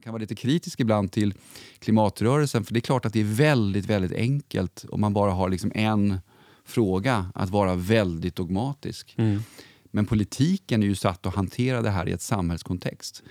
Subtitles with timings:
[0.00, 1.34] Jag kan vara lite kritisk ibland till
[1.78, 5.48] klimatrörelsen för det är klart att det är väldigt, väldigt enkelt om man bara har
[5.48, 6.18] liksom en
[6.64, 9.14] fråga att vara väldigt dogmatisk.
[9.18, 9.42] Mm.
[9.90, 13.22] Men politiken är ju satt att hantera det här i ett samhällskontext.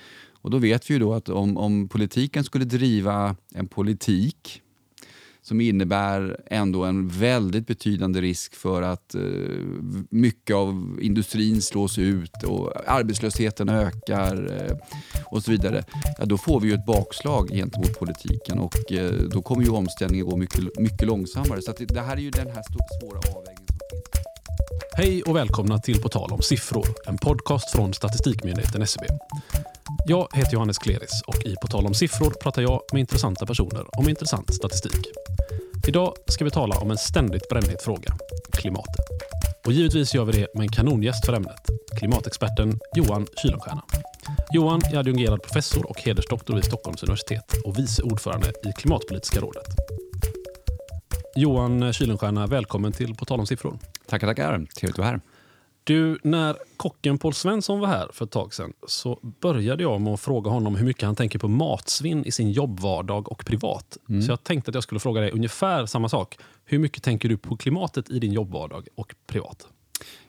[0.41, 4.61] Och då vet vi ju då att om, om politiken skulle driva en politik
[5.49, 9.21] som innebär ändå en väldigt betydande risk för att eh,
[10.09, 14.77] mycket av industrin slås ut och arbetslösheten ökar eh,
[15.25, 15.83] och så vidare.
[16.17, 20.25] Ja, då får vi ju ett bakslag gentemot politiken och eh, då kommer ju omställningen
[20.25, 21.61] gå mycket, mycket långsammare.
[21.61, 22.63] Så det, det här är ju den här
[22.99, 24.38] svåra avvägningen som finns.
[24.97, 29.05] Hej och välkomna till På tal om siffror, en podcast från Statistikmyndigheten SCB.
[30.05, 33.99] Jag heter Johannes Kleris och i På tal om siffror pratar jag med intressanta personer
[33.99, 35.07] om intressant statistik.
[35.87, 38.17] Idag ska vi tala om en ständigt brännhet fråga,
[38.51, 39.05] klimatet.
[39.65, 43.83] Och givetvis gör vi det med en kanongäst för ämnet, klimatexperten Johan Kylenstierna.
[44.51, 49.67] Johan är adjungerad professor och hedersdoktor vid Stockholms universitet och vice ordförande i Klimatpolitiska rådet.
[51.35, 53.79] Johan Kylenstierna, välkommen till På tal om siffror.
[54.07, 54.65] Tackar, tackar.
[54.75, 55.21] Trevligt att vara här.
[55.83, 60.13] Du, när kocken Paul Svensson var här för ett tag sedan så började jag med
[60.13, 63.97] att fråga honom hur mycket han tänker på matsvinn i sin jobbvardag och privat.
[64.09, 64.21] Mm.
[64.21, 66.37] Så jag tänkte att jag skulle fråga dig ungefär samma sak.
[66.65, 69.67] Hur mycket tänker du på klimatet i din jobbvardag och privat?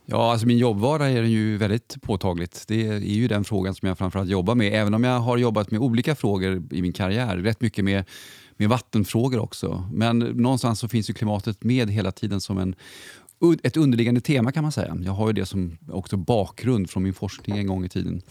[0.06, 2.64] Ja, alltså min jobbvardag är ju väldigt påtagligt.
[2.68, 4.74] Det är ju den frågan som jag framförallt jobbar med.
[4.74, 7.36] Även om jag har jobbat med olika frågor i min karriär.
[7.36, 8.04] Rätt mycket med,
[8.60, 9.88] med vattenfrågor också.
[9.92, 12.74] Men någonstans så finns ju klimatet med hela tiden som en
[13.62, 14.96] ett underliggande tema kan man säga.
[15.04, 18.22] Jag har ju det som också bakgrund från min forskning en gång i tiden.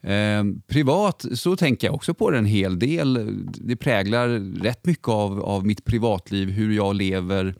[0.00, 3.38] Eh, privat så tänker jag också på det en hel del.
[3.54, 4.28] Det präglar
[4.62, 7.54] rätt mycket av, av mitt privatliv, hur jag lever,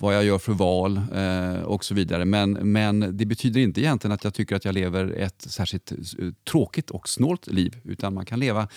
[0.00, 2.24] vad jag gör för val eh, och så vidare.
[2.24, 5.96] Men, men det betyder inte egentligen att jag tycker att jag lever ett särskilt eh,
[6.50, 7.76] tråkigt och snålt liv.
[7.84, 8.68] Utan man kan leva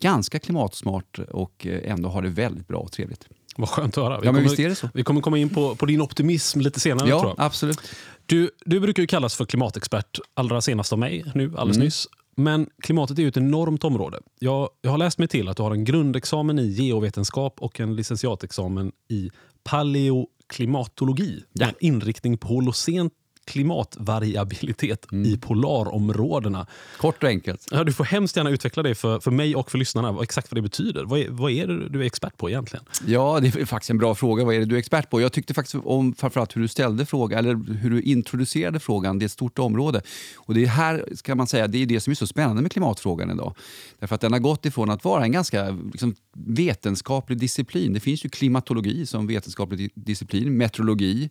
[0.00, 3.28] ganska klimatsmart och eh, ändå ha det väldigt bra och trevligt.
[3.56, 4.20] Vad skönt att höra.
[4.20, 7.08] Vi, ja, kommer, vi kommer komma in på, på din optimism lite senare.
[7.08, 7.80] Ja, absolut.
[8.26, 11.84] Du, du brukar ju kallas för klimatexpert, allra senast av mig nu alldeles mm.
[11.84, 12.06] nyss.
[12.36, 14.20] Men klimatet är ju ett enormt område.
[14.38, 17.96] Jag, jag har läst mig till att du har en grundexamen i geovetenskap och en
[17.96, 19.30] licentiatexamen i
[19.70, 21.44] paleoklimatologi.
[21.52, 21.66] Ja.
[21.66, 23.12] Med inriktning på holocent
[23.48, 25.24] klimatvariabilitet mm.
[25.30, 26.66] i polarområdena.
[26.98, 27.68] Kort och enkelt.
[27.70, 30.58] Ja, du får hemskt gärna utveckla det för, för mig och för lyssnarna, exakt vad
[30.58, 31.04] det betyder.
[31.04, 32.84] Vad är, vad är det du är expert på egentligen?
[33.06, 34.44] Ja, det är faktiskt en bra fråga.
[34.44, 35.20] Vad är det du är expert på?
[35.20, 39.18] Jag tyckte faktiskt om framförallt hur du ställde frågan, eller hur du introducerade frågan.
[39.18, 40.02] Det är ett stort område.
[40.36, 43.30] Och det här ska man säga, det är det som är så spännande med klimatfrågan
[43.30, 43.56] idag.
[43.98, 47.92] Därför att den har gått ifrån att vara en ganska liksom, vetenskaplig disciplin.
[47.92, 51.28] Det finns ju klimatologi som vetenskaplig disciplin, meteorologi,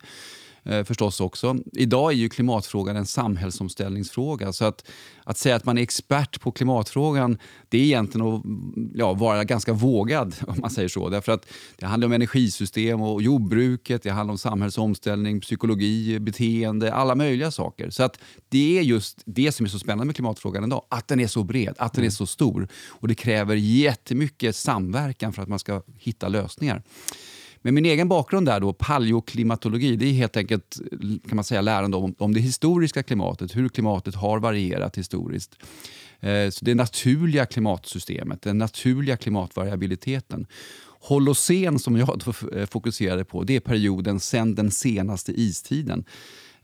[0.62, 1.56] eh, förstås också.
[1.72, 4.52] Idag är ju klimatfrågan en samhällsomställningsfråga.
[4.52, 4.84] Så att,
[5.24, 7.38] att säga att man är expert på klimatfrågan
[7.68, 8.42] det är egentligen att
[8.94, 10.34] ja, vara ganska vågad.
[10.46, 11.08] om man säger så.
[11.08, 11.46] Därför att
[11.76, 17.90] Det handlar om energisystem och jordbruket, det handlar om samhällsomställning, psykologi, beteende, alla möjliga saker.
[17.90, 20.84] Så att det är just det som är så spännande med klimatfrågan idag.
[20.88, 22.68] Att den är så bred, att den är så stor.
[22.88, 26.82] Och det kräver jättemycket samverkan för att man ska hitta lösningar.
[27.62, 30.78] Men min egen bakgrund där, då, paleoklimatologi, det är helt enkelt
[31.28, 35.56] kan man säga, lärande om, om det historiska klimatet, hur klimatet har varierat historiskt.
[36.20, 40.46] Eh, så det naturliga klimatsystemet, den naturliga klimatvariabiliteten.
[41.00, 42.22] Holocen, som jag
[42.54, 46.04] eh, fokuserade på, det är perioden sedan den senaste istiden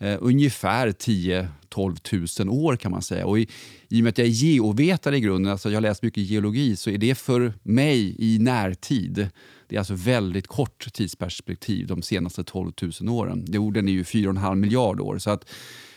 [0.04, 3.26] eh, ungefär 10-12 000 år kan man säga.
[3.26, 3.48] Och i,
[3.88, 6.76] I och med att jag är geovetare i grunden, alltså jag har läst mycket geologi,
[6.76, 9.28] så är det för mig i närtid.
[9.69, 13.44] Det är alltså väldigt kort tidsperspektiv de senaste 12 000 åren.
[13.48, 15.19] Jorden är ju 4,5 miljard år.
[15.19, 15.50] Så att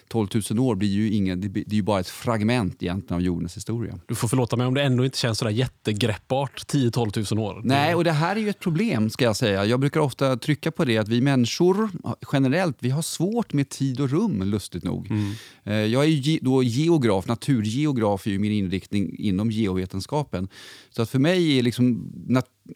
[0.07, 3.57] 12 000 år blir ju ingen, det är ju bara ett fragment egentligen av jordens
[3.57, 3.99] historia.
[4.05, 7.61] Du får förlåta mig om det ändå inte känns sådär jättegreppbart 10-12 000 år.
[7.63, 9.65] Nej, och det här är ju ett problem ska jag säga.
[9.65, 11.89] Jag brukar ofta trycka på det att vi människor
[12.33, 15.11] generellt, vi har svårt med tid och rum lustigt nog.
[15.11, 15.31] Mm.
[15.63, 20.47] Eh, jag är ju då geograf, naturgeograf är ju min inriktning inom geovetenskapen.
[20.89, 22.11] Så att för mig är liksom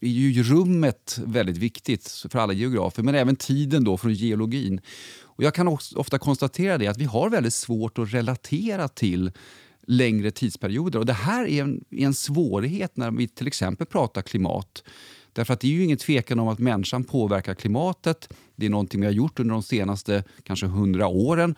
[0.01, 4.81] är ju rummet väldigt viktigt för alla geografer, men även tiden då från geologin.
[5.41, 9.31] Och jag kan ofta konstatera det att vi har väldigt svårt att relatera till
[9.87, 10.99] längre tidsperioder.
[10.99, 14.83] Och Det här är en, en svårighet när vi till exempel pratar klimat.
[15.33, 18.33] Därför att det är ju ingen tvekan om att människan påverkar klimatet.
[18.55, 21.55] Det är någonting vi har gjort under de senaste kanske hundra åren.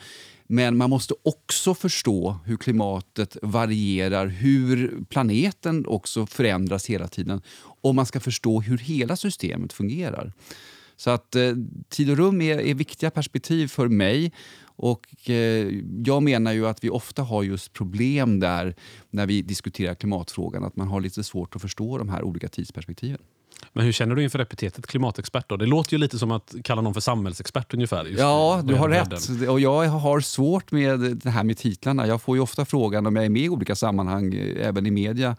[0.47, 7.41] Men man måste också förstå hur klimatet varierar, hur planeten också förändras hela tiden
[7.81, 10.33] om man ska förstå hur hela systemet fungerar.
[11.03, 11.51] Så att eh,
[11.89, 14.31] tid och rum är, är viktiga perspektiv för mig.
[14.75, 15.67] Och eh,
[16.05, 18.75] Jag menar ju att vi ofta har just problem där
[19.09, 20.63] när vi diskuterar klimatfrågan.
[20.63, 23.17] Att man har lite svårt att förstå de här olika tidsperspektiven.
[23.73, 25.49] Men hur känner du inför epitetet klimatexpert?
[25.49, 25.57] Då?
[25.57, 28.15] Det låter ju lite som att kalla någon för samhällsexpert ungefär.
[28.17, 29.49] ja, du har rätt.
[29.49, 32.07] Och jag har svårt med det här med titlarna.
[32.07, 34.91] Jag får ju ofta frågan om jag är med i olika sammanhang, eh, även i
[34.91, 35.35] media,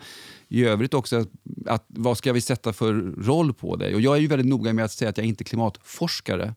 [0.54, 1.26] i övrigt också,
[1.66, 2.92] att, vad ska vi sätta för
[3.22, 3.94] roll på dig?
[3.94, 6.54] Och jag är ju väldigt noga med att säga att jag är inte klimatforskare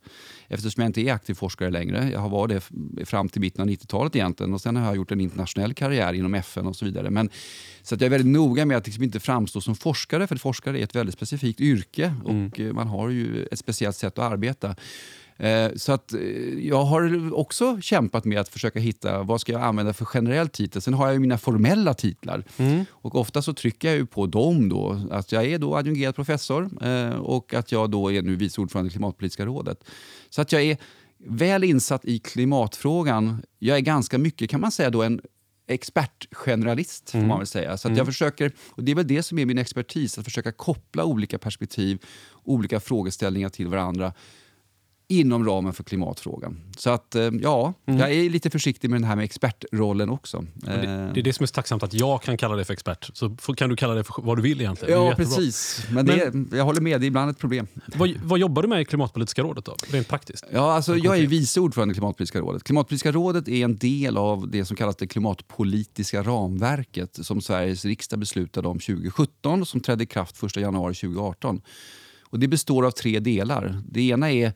[0.48, 2.10] eftersom jag inte är aktiv forskare längre.
[2.12, 5.12] Jag har varit det fram till mitten av 90-talet egentligen och sen har jag gjort
[5.12, 7.10] en internationell karriär inom FN och så vidare.
[7.10, 7.30] Men,
[7.82, 10.80] så att jag är väldigt noga med att liksom inte framstå som forskare för forskare
[10.80, 12.76] är ett väldigt specifikt yrke och mm.
[12.76, 14.76] man har ju ett speciellt sätt att arbeta.
[15.38, 16.22] Eh, så att eh,
[16.68, 20.82] jag har också kämpat med att försöka hitta vad ska jag använda för generell titel.
[20.82, 22.44] Sen har jag ju mina formella titlar.
[22.58, 22.86] Mm.
[22.92, 24.70] Och ofta så trycker jag ju på dem.
[24.70, 28.62] Då, att jag är då adjungerad professor eh, och att jag då är nu vice
[28.62, 29.84] ordförande i Klimatpolitiska rådet.
[30.30, 30.78] Så att jag är
[31.18, 33.42] väl insatt i klimatfrågan.
[33.60, 35.22] Jag är ganska mycket kan man säga då en
[35.68, 37.10] expertgeneralist.
[37.10, 37.38] Får man mm.
[37.38, 37.78] väl säga.
[37.78, 38.06] Så att jag mm.
[38.06, 42.06] försöker, och Det är väl det som är min expertis, att försöka koppla olika perspektiv,
[42.44, 44.14] olika frågeställningar till varandra
[45.10, 46.62] inom ramen för klimatfrågan.
[46.78, 48.00] Så att eh, ja, mm.
[48.00, 50.46] jag är lite försiktig med den här med expertrollen också.
[50.54, 50.72] Det,
[51.14, 53.10] det, är det som är så tacksamt att jag kan kalla dig för expert.
[53.14, 54.94] Så kan du kalla det för vad du vill egentligen.
[54.94, 55.86] Ja, precis.
[55.92, 57.68] Men, Men jag håller med, det är ibland ett problem.
[57.96, 59.76] Vad, vad, jobbar du med i Klimatpolitiska rådet då?
[59.88, 60.46] Rent praktiskt?
[60.52, 62.64] Ja, alltså, jag är vice ordförande i Klimatpolitiska rådet.
[62.64, 68.20] Klimatpolitiska rådet är en del av det som kallas det klimatpolitiska ramverket som Sveriges riksdag
[68.20, 71.62] beslutade om 2017 och som trädde i kraft 1 januari 2018.
[72.30, 73.82] Och det består av tre delar.
[73.90, 74.54] Det ena är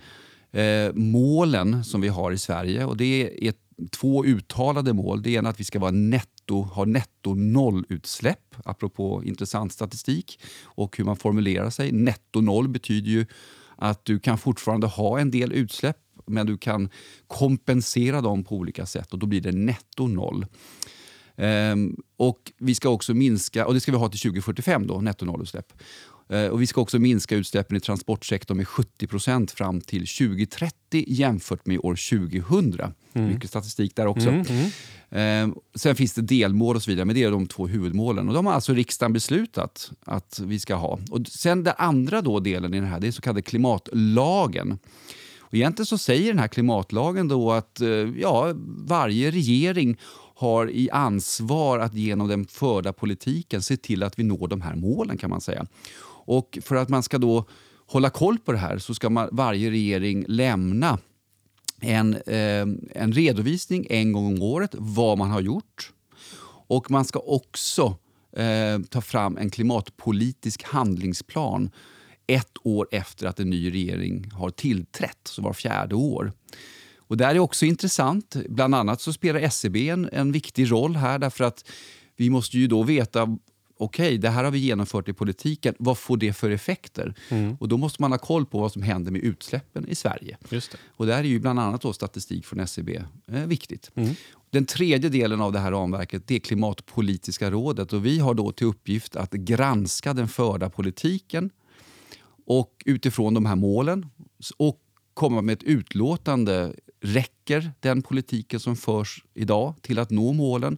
[0.52, 2.86] eh, målen som vi har i Sverige.
[2.86, 3.54] Och Det är
[3.92, 5.22] två uttalade mål.
[5.22, 10.98] Det ena är att vi ska vara netto, ha netto nollutsläpp, apropå intressant statistik och
[10.98, 11.92] hur man formulerar sig.
[11.92, 13.26] Netto noll betyder ju
[13.76, 16.90] att du kan fortfarande ha en del utsläpp men du kan
[17.28, 20.46] kompensera dem på olika sätt och då blir det netto noll.
[21.36, 25.26] Ehm, och vi ska också minska, och det ska vi ha till 2045 då, netto
[25.26, 25.74] nollutsläpp
[26.52, 30.76] och vi ska också minska utsläppen i transportsektorn med 70% fram till 2030
[31.08, 32.94] jämfört med år 2000.
[33.14, 33.28] Mm.
[33.28, 34.30] Mycket statistik där också.
[34.30, 34.72] Mm, mm.
[35.12, 38.28] Eh, sen finns det delmål och så vidare, men det är de två huvudmålen.
[38.28, 41.00] Och de har alltså riksdagen beslutat att vi ska ha.
[41.10, 44.80] Och sen den andra då delen i det här, det är så kallade klimatlagen.
[45.40, 48.54] Och egentligen så säger den här klimatlagen då att eh, ja,
[48.88, 49.98] varje regering
[50.36, 54.76] har i ansvar att genom den förda politiken se till att vi når de här
[54.76, 55.66] målen kan man säga.
[56.26, 57.46] Och för att man ska då
[57.88, 61.00] hålla koll på det här så ska man, varje regering lämna
[61.82, 62.68] en, eh,
[63.02, 65.92] en redovisning en gång om året vad man har gjort.
[66.68, 67.98] Och man ska också
[68.38, 71.70] eh, ta fram en klimatpolitisk handlingsplan
[72.28, 76.34] ett år efter att en ny regering har tillträtt, så var fjärde år.
[76.98, 78.36] Och Det är också intressant.
[78.50, 81.70] Bland annat så spelar SCB en, en viktig roll här därför att
[82.16, 83.38] vi måste ju då veta
[83.82, 85.76] okej, okay, det här har vi genomfört i politiken.
[85.80, 87.14] Vad får det för effekter?
[87.30, 87.58] Mm.
[87.60, 90.38] Och Då måste man ha koll på vad som händer med utsläppen i Sverige.
[90.50, 90.78] Just det.
[90.88, 93.92] Och Där är ju bland annat då statistik från SCB e eh, viktigt.
[93.96, 94.16] Mm.
[94.50, 97.94] Den tredje delen av det här ramverket det är Klimatpolitiska rådet.
[97.94, 101.50] Och Vi har då till uppgift att granska den förda politiken
[102.46, 104.06] och utifrån de här målen
[104.58, 104.80] och
[105.14, 106.74] komma med ett utlåtande.
[107.04, 110.78] Räcker den politiken som förs idag till att nå målen?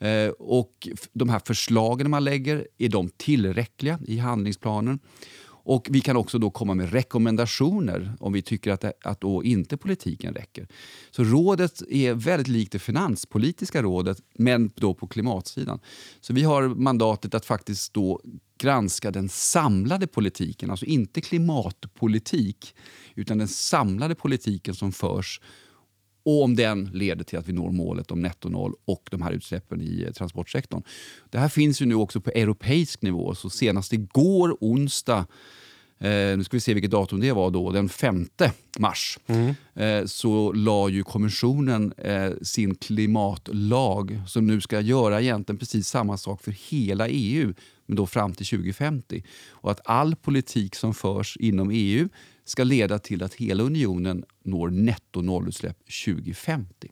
[0.00, 4.98] Eh, och de här förslagen man lägger, är de tillräckliga i handlingsplanen?
[5.62, 9.76] Och Vi kan också då komma med rekommendationer om vi tycker att, att då inte
[9.76, 10.68] politiken räcker.
[11.10, 15.80] Så rådet är väldigt likt det finanspolitiska rådet, men då på klimatsidan.
[16.20, 18.20] Så vi har mandatet att faktiskt då
[18.58, 22.74] granska den samlade politiken, alltså inte klimatpolitik
[23.14, 25.40] utan den samlade politiken som förs
[26.30, 29.32] och om den leder till att vi når målet om netto noll och de här
[29.32, 30.82] utsläppen i eh, transportsektorn.
[31.30, 33.34] Det här finns ju nu också på europeisk nivå.
[33.34, 35.26] Så senast igår, onsdag,
[35.98, 38.26] eh, nu ska vi se vilket datum det var då, den 5
[38.78, 39.54] mars, mm.
[39.74, 41.94] eh, så la ju kommissionen
[42.42, 47.54] sin klimatlag som nu ska göra egentligen precis samma sak för hela EU
[47.86, 49.24] men då fram till 2050.
[49.50, 52.08] Och att all politik som förs inom EU
[52.50, 56.88] ska leda till att hela unionen når netto nollutsläpp 2050.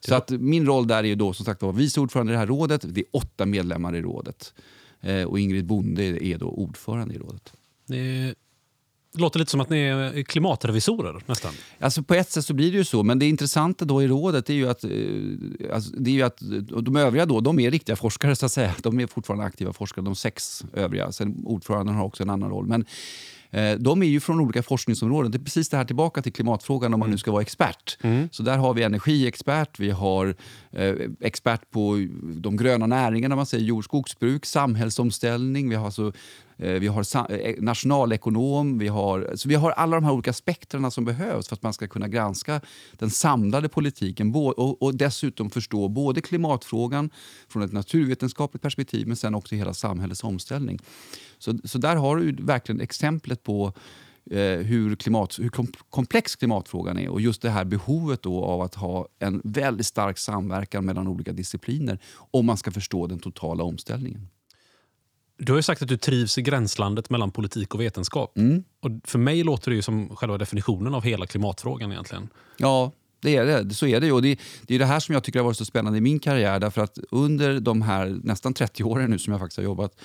[0.00, 2.46] Så att min roll där är då som sagt var vice ordförande i det här
[2.46, 2.84] rådet.
[2.88, 4.54] Det är åtta medlemmar i rådet.
[5.00, 7.52] Eh, och Ingrid Bonde är då ordförande i rådet.
[7.86, 8.34] Det
[9.14, 11.52] låter lite som att ni är klimatrevisorer nästan.
[11.78, 14.50] Alltså på ett sätt så blir det ju så, men det intressanta då i rådet
[14.50, 14.90] är ju att, eh,
[15.74, 16.38] alltså, det är ju att
[16.82, 18.74] de övriga då, de är riktiga forskare så att säga.
[18.82, 21.12] De är fortfarande aktiva forskare, de sex övriga.
[21.12, 22.66] Sen ordföranden har också en annan roll.
[22.66, 23.41] Men Eh,
[23.78, 25.30] de är ju från olika forskningsområden.
[25.30, 27.98] Det är precis det här tillbaka till klimatfrågan om man nu ska vara expert.
[28.30, 30.34] Så där har vi energiexpert, vi har
[30.70, 36.12] eh, expert på de gröna näringarna, man säger jord skogsbruk, samhällsomställning, vi har alltså
[36.51, 40.32] Eh, Eh, vi har eh, nationalekonom, vi har, så vi har alla de här olika
[40.32, 42.60] spektrarna som behövs för att man ska kunna granska
[42.92, 47.10] den samlade politiken och, och dessutom förstå både klimatfrågan
[47.48, 50.78] från ett naturvetenskapligt perspektiv men sen också hela samhällets omställning.
[51.38, 53.72] Så, så där har du verkligen exemplet på
[54.30, 55.50] eh, hur, klimat, hur
[55.90, 60.18] komplex klimatfrågan är och just det här behovet då av att ha en väldigt stark
[60.18, 64.28] samverkan mellan olika discipliner om man ska förstå den totala omställningen.
[65.38, 68.38] Du har ju sagt att du trivs i gränslandet mellan politik och vetenskap.
[68.38, 68.64] Mm.
[68.80, 72.28] Och för mig låter det ju som själva definitionen av hela klimatfrågan egentligen.
[72.56, 73.74] Ja, det är det.
[73.74, 74.12] Så är det.
[74.12, 76.18] Och det, det är det här som jag tycker har varit så spännande i min
[76.18, 76.60] karriär.
[76.60, 80.00] Därför att under de här nästan 30 åren nu som jag faktiskt har jobbat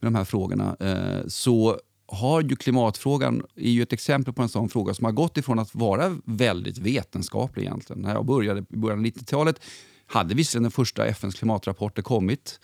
[0.00, 4.48] med de här frågorna eh, så har ju klimatfrågan är ju ett exempel på en
[4.48, 8.02] sån fråga som har gått ifrån att vara väldigt vetenskaplig egentligen.
[8.02, 9.60] När jag började i början av 90-talet
[10.06, 12.60] hade visserligen den första FNs klimatrapporter kommit.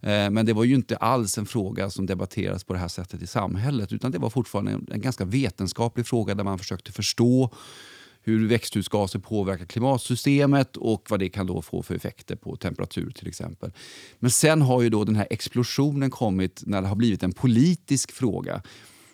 [0.00, 3.22] Eh, men det var ju inte alls en fråga som debatterades på det här sättet
[3.22, 7.50] i samhället utan det var fortfarande en, en ganska vetenskaplig fråga där man försökte förstå
[8.26, 13.28] hur växthusgaser påverkar klimatsystemet och vad det kan då få för effekter på temperatur till
[13.28, 13.72] exempel.
[14.18, 18.12] Men sen har ju då den här explosionen kommit när det har blivit en politisk
[18.12, 18.62] fråga.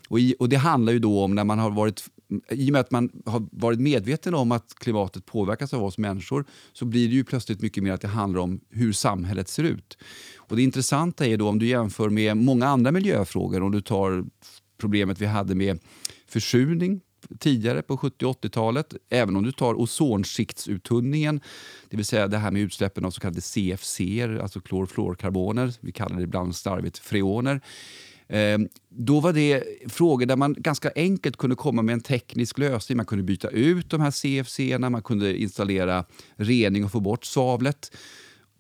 [0.08, 2.04] Och, i, och Det handlar ju då om när man har varit
[2.50, 6.44] i och med att man har varit medveten om att klimatet påverkas av oss människor
[6.72, 9.98] så blir det ju plötsligt mycket mer att det handlar om hur samhället ser ut.
[10.52, 14.24] Och Det intressanta är då om du jämför med många andra miljöfrågor, om du tar
[14.78, 15.78] problemet vi hade med
[16.28, 17.00] försurning
[17.38, 18.94] tidigare på 70 och 80-talet.
[19.10, 21.40] Även om du tar ozonskiktsuttunningen,
[21.90, 24.00] det vill säga det här med utsläppen av så kallade CFC,
[24.42, 27.60] alltså klorfluorkarboner, vi kallar det ibland slarvigt freoner.
[28.28, 32.96] Eh, då var det frågor där man ganska enkelt kunde komma med en teknisk lösning.
[32.96, 36.04] Man kunde byta ut de här CFC, man kunde installera
[36.36, 37.90] rening och få bort svavlet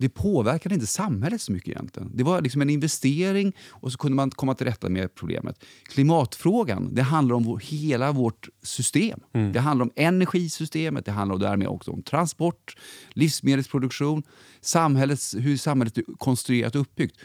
[0.02, 2.10] det påverkade inte samhället så mycket egentligen.
[2.14, 5.64] Det var liksom en investering och så kunde man komma till rätta med problemet.
[5.84, 9.20] Klimatfrågan det handlar om vår, hela vårt system.
[9.32, 9.52] Mm.
[9.52, 12.76] Det handlar om energisystemet, det handlar därmed också om transport,
[13.12, 14.22] livsmedelsproduktion,
[14.60, 17.16] samhällets, hur samhället är konstruerat och uppbyggt.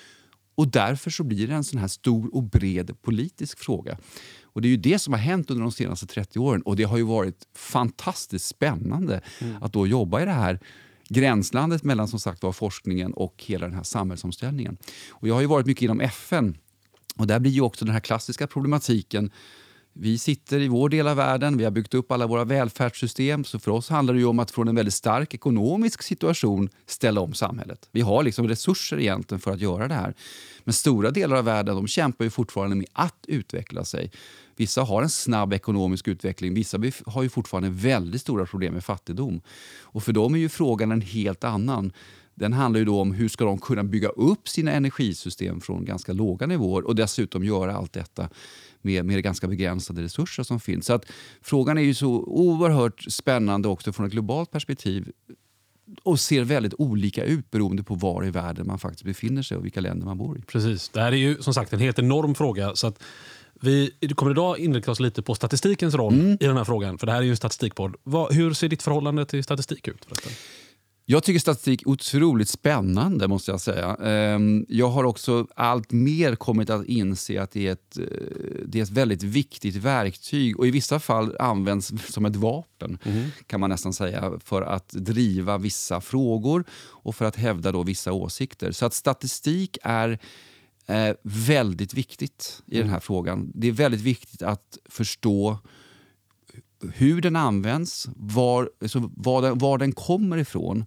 [0.56, 3.98] Och därför så blir det en sån här stor och bred politisk fråga.
[4.44, 6.84] Och Det är ju det som har hänt under de senaste 30 åren och det
[6.84, 9.64] har ju varit fantastiskt spännande mm.
[9.64, 10.60] att då jobba i det här
[11.10, 14.78] gränslandet mellan som sagt var forskningen och hela den här samhällsomställningen.
[15.10, 16.58] Och jag har ju varit mycket inom FN
[17.16, 19.32] och där blir ju också den här klassiska problematiken
[20.00, 23.44] vi sitter i vår del av världen, vi har byggt upp alla våra välfärdssystem.
[23.44, 27.34] Så för oss handlar det om att från en väldigt stark ekonomisk situation ställa om
[27.34, 27.90] samhället.
[27.92, 30.14] Vi har liksom resurser egentligen för att göra det här.
[30.64, 34.12] Men stora delar av världen de kämpar ju fortfarande med att utveckla sig.
[34.58, 39.42] Vissa har en snabb ekonomisk utveckling, vissa har ju fortfarande väldigt stora problem med fattigdom.
[39.82, 41.92] Och för dem är ju frågan en helt annan.
[42.36, 46.14] Den handlar ju då om hur ska de kunna bygga upp sina energisystem från ganska
[46.14, 48.30] låga nivåer och dessutom göra allt detta
[48.82, 50.86] med, med ganska begränsade resurser som finns.
[50.86, 51.06] Så att
[51.42, 55.12] frågan är ju så oerhört spännande också från ett globalt perspektiv
[56.04, 59.66] och ser väldigt olika ut beroende på var i världen man faktiskt befinner sig och
[59.66, 60.42] vilka länder man bor i.
[60.42, 60.90] Precis.
[60.90, 62.76] Det här är ju som sagt en helt enorm fråga.
[62.76, 63.04] Så att
[63.62, 66.38] vi kommer idag inrikta oss lite på statistikens roll mm.
[66.40, 66.98] i den här frågan.
[66.98, 67.96] För det här är ju en statistikpodd.
[68.04, 70.06] Vad, hur ser ditt förhållande till statistik ut?
[70.06, 70.32] Förresten?
[71.10, 73.28] Jag tycker statistik är otroligt spännande.
[73.28, 73.96] måste Jag säga.
[73.96, 78.04] Ehm, jag har också allt mer kommit att inse att det är, ett, eh,
[78.66, 83.30] det är ett väldigt viktigt verktyg och i vissa fall används som ett vapen mm.
[83.48, 88.12] kan man nästan säga för att driva vissa frågor och för att hävda då vissa
[88.12, 88.72] åsikter.
[88.72, 90.20] Så att statistik är
[90.88, 92.88] eh, väldigt viktigt i mm.
[92.88, 93.52] den här frågan.
[93.56, 95.58] Det är väldigt viktigt att förstå
[96.94, 100.86] hur den används, var, alltså var, den, var den kommer ifrån.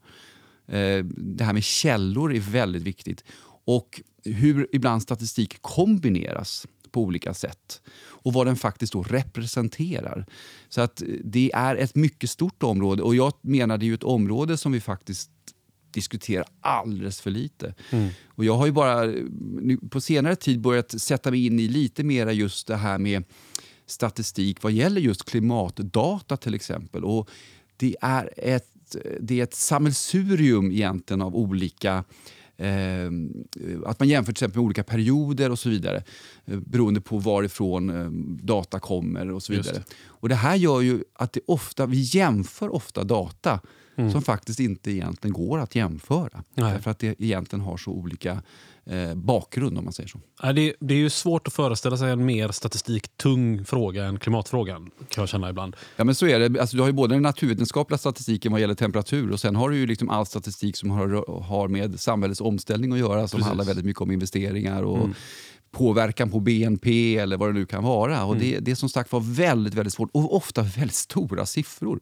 [0.66, 3.24] Eh, det här med källor är väldigt viktigt.
[3.64, 10.26] Och hur ibland statistik kombineras på olika sätt och vad den faktiskt då representerar.
[10.68, 14.56] Så att Det är ett mycket stort område och jag menar det är ett område
[14.56, 15.30] som vi faktiskt
[15.92, 17.74] diskuterar alldeles för lite.
[17.90, 18.08] Mm.
[18.26, 19.12] Och Jag har ju bara
[19.90, 23.24] på senare tid börjat sätta mig in i lite mer just det här med
[23.86, 27.04] statistik vad gäller just klimatdata till exempel.
[27.04, 27.30] Och
[27.76, 32.04] det är ett, det är ett sammelsurium egentligen av olika
[32.60, 33.10] Eh,
[33.86, 36.04] att man jämför till exempel med olika perioder och så vidare
[36.44, 38.10] eh, beroende på varifrån eh,
[38.44, 39.82] data kommer och så vidare.
[40.06, 43.60] Och Det här gör ju att det ofta, vi jämför ofta data
[43.96, 46.44] som faktiskt inte egentligen går att jämföra.
[46.54, 46.72] Nej.
[46.72, 48.42] Därför att det egentligen har så olika
[48.86, 50.20] eh, bakgrund om man säger så.
[50.52, 54.90] Det, det är ju svårt att föreställa sig en mer statistiktung fråga än klimatfrågan.
[55.08, 55.76] kan jag känna ibland.
[55.96, 56.60] Ja men så är det.
[56.60, 59.76] Alltså, du har ju både den naturvetenskapliga statistiken vad gäller temperatur och sen har du
[59.76, 63.46] ju liksom all statistik som har, har med samhällets omställning att göra som Precis.
[63.46, 65.08] handlar väldigt mycket om investeringar och
[65.70, 68.24] påverkan på BNP eller vad det nu kan vara.
[68.24, 72.00] Och det, det är som sagt var väldigt, väldigt svårt och ofta väldigt stora siffror.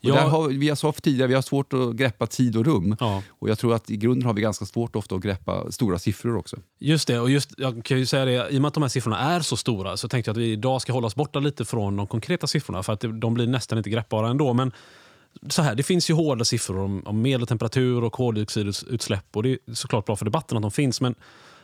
[0.00, 0.14] Ja.
[0.14, 2.96] där har, vi har sagt tidigare, vi har svårt att greppa tid och rum.
[3.00, 3.22] Ja.
[3.28, 6.36] Och jag tror att i grunden har vi ganska svårt ofta att greppa stora siffror
[6.36, 6.56] också.
[6.78, 8.88] Just det, och just, jag kan ju säga det, i och med att de här
[8.88, 11.64] siffrorna är så stora så tänkte jag att vi idag ska hålla oss borta lite
[11.64, 14.52] från de konkreta siffrorna för att de blir nästan inte greppbara ändå.
[14.52, 14.72] Men
[15.48, 19.74] så här, det finns ju hårda siffror om, om medeltemperatur och koldioxidutsläpp och det är
[19.74, 21.00] såklart bra för debatten att de finns.
[21.00, 21.14] Men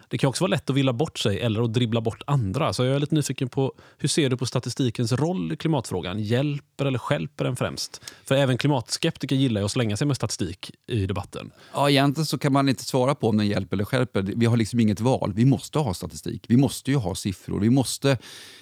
[0.08, 2.72] det kan också vara lätt att villa bort sig eller att dribbla bort andra.
[2.72, 6.20] Så jag är lite nyfiken på hur ser du på statistikens roll i klimatfrågan?
[6.20, 8.00] Hjälper eller skälper den främst?
[8.24, 11.50] För även klimatskeptiker gillar ju att slänga sig med statistik i debatten.
[11.74, 14.22] Ja, egentligen så kan man inte svara på om den hjälper eller skälper.
[14.22, 15.32] Vi har liksom inget val.
[15.34, 16.44] Vi måste ha statistik.
[16.48, 17.60] Vi måste ju ha siffror.
[17.60, 18.18] Vi måste,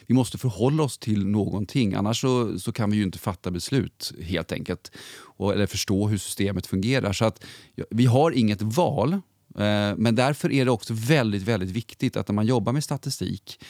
[0.07, 1.95] vi måste förhålla oss till någonting.
[1.95, 4.93] Annars så, så kan vi ju inte fatta beslut helt enkelt.
[5.37, 7.13] Och, eller förstå hur systemet fungerar.
[7.13, 9.21] Så att, ja, vi har inget val.
[9.58, 13.61] Eh, men därför är det också väldigt, väldigt viktigt att när man jobbar med statistik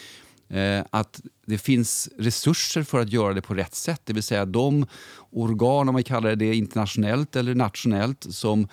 [0.48, 4.00] eh, att det finns resurser för att göra det på rätt sätt.
[4.04, 4.86] Det vill säga de
[5.30, 8.68] organ, om man kallar det, det internationellt eller nationellt, som,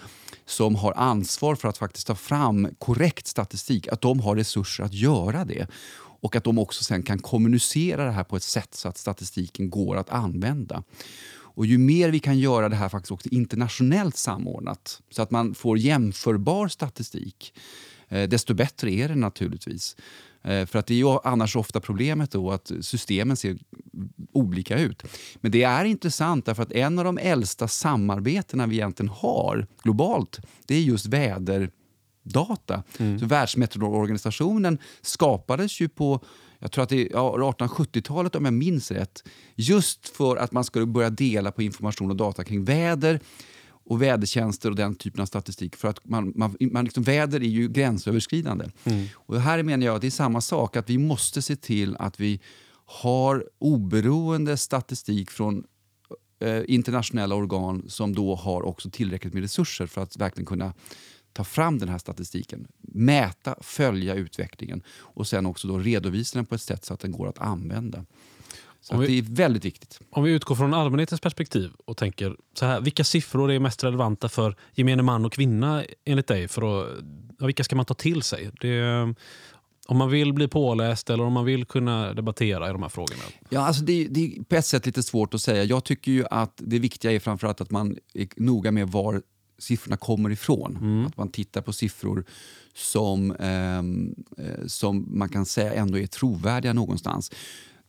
[0.45, 4.93] som har ansvar för att faktiskt ta fram korrekt statistik, att de har resurser att
[4.93, 5.67] göra det.
[6.23, 9.69] Och att de också sen kan kommunicera det här på ett sätt så att statistiken
[9.69, 10.83] går att använda.
[11.61, 15.53] Och ju mer vi kan göra det här faktiskt också internationellt samordnat så att man
[15.53, 17.53] får jämförbar statistik,
[18.09, 19.95] eh, desto bättre är det naturligtvis.
[20.43, 23.57] Eh, För att det är ju annars ofta problemet då att systemen ser
[24.31, 25.03] olika ut.
[25.35, 30.39] Men det är intressant därför att en av de äldsta samarbetena vi egentligen har globalt,
[30.65, 32.83] det är just väderdata.
[33.19, 36.23] Så Världsmeteorologorganisationen skapades ju på
[36.61, 39.23] jag tror att det är ja, 1870-talet om jag minns rätt.
[39.55, 43.19] Just för att man skulle börja dela på information och data kring väder
[43.83, 45.75] och vädertjänster och den typen av statistik.
[45.75, 48.65] För att man, man, man liksom, väder är ju gränsöverskridande.
[49.13, 52.19] Och här menar jag att det är samma sak, att vi måste se till att
[52.19, 52.39] vi
[52.85, 55.63] har oberoende statistik från
[56.39, 60.73] eh, internationella organ som då har också tillräckligt med resurser för att verkligen kunna
[61.33, 66.55] ta fram den här statistiken, mäta, följa utvecklingen och sen också då redovisa den på
[66.55, 68.05] ett sätt så att den går att använda.
[68.81, 69.99] Så vi- det är väldigt viktigt.
[70.11, 74.29] Om vi utgår från allmänhetens perspektiv och tänker så här, vilka siffror är mest relevanta
[74.29, 76.47] för gemene man och kvinna enligt dig?
[76.47, 76.87] För att,
[77.39, 78.51] vilka ska man ta till sig?
[78.61, 79.13] Det,
[79.87, 83.21] om man vill bli påläst eller om man vill kunna debattera i de här frågorna.
[83.49, 85.63] Ja, alltså det, det är på ett sätt lite svårt att säga.
[85.63, 89.21] Jag tycker ju att det viktiga är framförallt att man är noga med var
[89.61, 91.05] siffrorna kommer ifrån.
[91.07, 92.23] Att man tittar på siffror
[92.73, 97.31] som, ehm, eh, som man kan säga ändå är trovärdiga någonstans.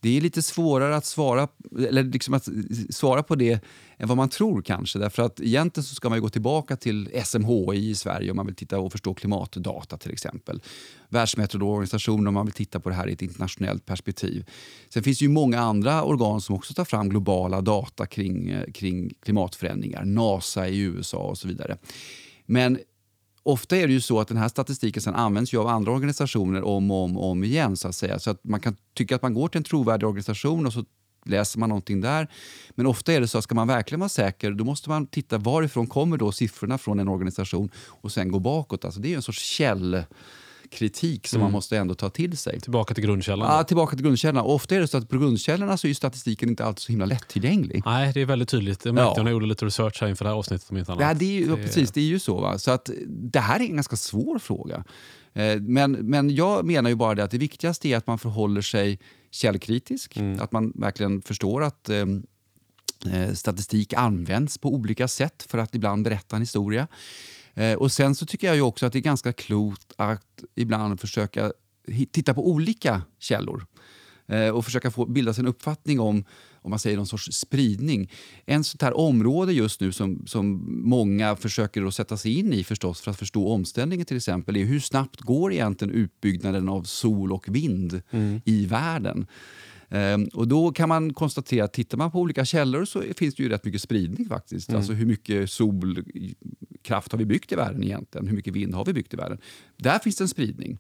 [0.03, 1.49] Det är lite svårare att svara,
[1.89, 2.49] eller liksom att
[2.91, 3.61] svara på det
[3.97, 4.99] än vad man tror kanske.
[4.99, 8.47] Därför att egentligen så ska man ju gå tillbaka till SMHI i Sverige om man
[8.47, 10.63] vill titta och förstå klimatdata till exempel.
[11.09, 14.51] Världsmeteorologorganisationen om man vill titta på det här i ett internationellt perspektiv.
[14.89, 18.73] Sen finns det ju många andra organ som också tar fram globala data kring, eh,
[18.73, 20.05] kring klimatförändringar.
[20.05, 21.77] NASA i USA och så vidare.
[22.47, 22.79] Men
[23.43, 26.63] ofta är det ju så att den här statistiken sen används ju av andra organisationer
[26.63, 27.77] om och om, om igen.
[27.77, 28.19] Så att säga.
[28.19, 30.85] Så att man kan tycka att man går till en trovärdig organisation och så
[31.25, 32.29] läser man någonting där.
[32.71, 35.39] Men ofta är det så att ska man verkligen vara säker då måste man titta
[35.39, 38.85] varifrån kommer då siffrorna från en organisation och sen gå bakåt.
[38.85, 40.05] Alltså det är ju en sorts käll
[40.73, 42.61] källkritik som man måste ändå ta till sig.
[42.61, 43.57] Tillbaka till grundkällan.
[43.57, 44.43] Ja, tillbaka till grundkällorna.
[44.43, 47.05] Och ofta är det så att på grundkällorna så är statistiken inte alltid så himla
[47.07, 47.83] lättillgänglig.
[47.87, 48.81] Nej, det är väldigt tydligt.
[48.81, 49.13] Det märkte Ja.
[49.17, 50.71] jag när jag gjorde lite research här inför det här avsnittet.
[50.71, 51.03] Om inte annat.
[51.03, 52.41] Ja, det är ju, ja, precis, det är ju så.
[52.41, 52.59] Va?
[52.59, 54.85] Så att det här är en ganska svår fråga.
[55.35, 58.61] Eh, Men, men jag menar ju bara det att det viktigaste är att man förhåller
[58.61, 58.99] sig
[59.31, 60.19] källkritisk.
[60.41, 62.05] Att man verkligen förstår att eh,
[63.15, 66.87] eh, statistik används på olika sätt för att ibland berätta en historia.
[67.55, 71.01] Eh, och Sen så tycker jag ju också att det är ganska klokt att ibland
[71.01, 71.53] försöka
[72.11, 73.67] titta på olika källor
[74.27, 76.25] eh, och försöka få, bilda sig en uppfattning om
[76.65, 78.11] om man säger någon sorts spridning.
[78.47, 82.65] En sånt här område just nu som, som många försöker att sätta sig in i
[82.65, 87.33] förstås för att förstå omställningen till exempel är hur snabbt går egentligen utbyggnaden av sol
[87.33, 88.03] och vind
[88.45, 89.27] i världen?
[89.93, 93.43] Ehm, och då kan man konstatera att tittar man på olika källor så finns det
[93.43, 94.73] ju rätt mycket spridning faktiskt.
[94.73, 98.27] Alltså hur mycket solkraft har vi byggt i världen egentligen?
[98.27, 99.39] Hur mycket vind har vi byggt i världen?
[99.77, 100.79] Där finns det en spridning.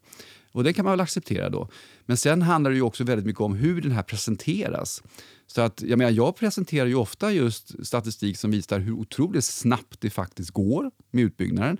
[0.53, 1.69] Och det kan man väl acceptera då.
[2.07, 5.03] Men sen handlar det ju också väldigt mycket om hur den här presenteras.
[5.47, 10.01] Så att, jag, menar, jag presenterar ju ofta just statistik som visar hur otroligt snabbt
[10.01, 11.79] det faktiskt går med utbyggnaden.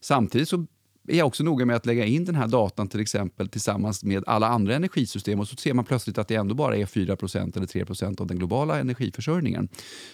[0.00, 0.66] Samtidigt så
[1.08, 4.24] är jag också noga med att lägga in den här datan till exempel tillsammans med
[4.26, 7.66] alla andra energisystem och så ser man plötsligt att det ändå bara är 4% eller
[7.66, 9.68] 3% av den globala energiförsörjningen.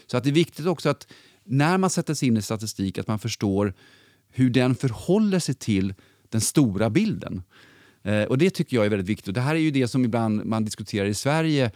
[0.06, 1.06] Så att det är viktigt också att
[1.44, 3.74] när man sätter sig in i statistik att man förstår
[4.32, 5.94] hur den förhåller sig till
[6.28, 7.42] den stora bilden.
[8.02, 9.28] Eh, och Det tycker jag är väldigt viktigt.
[9.28, 11.70] Och det här är ju det som ibland man diskuterar i Sverige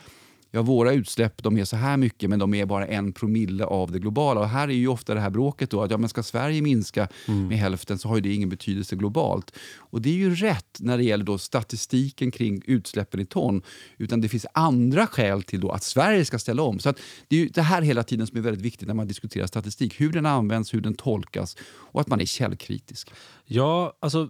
[0.55, 3.91] ja, våra utsläpp de är så här mycket men de är bara en promille av
[3.93, 4.41] det globala.
[4.41, 7.09] Och här är ju ofta det här bråket då att ja, men ska Sverige minska
[7.29, 7.49] mm.
[7.49, 9.57] med hälften så har det ingen betydelse globalt.
[9.77, 13.63] Och det är ju rätt när det gäller då statistiken kring utsläppen i ton.
[13.99, 16.79] Utan det finns andra skäl till då att Sverige ska ställa om.
[16.79, 19.47] Så att det är det här hela tiden som är väldigt viktigt när man diskuterar
[19.47, 20.01] statistik.
[20.01, 23.11] Hur den används, hur den tolkas och att man är källkritisk.
[23.47, 24.29] Ja, alltså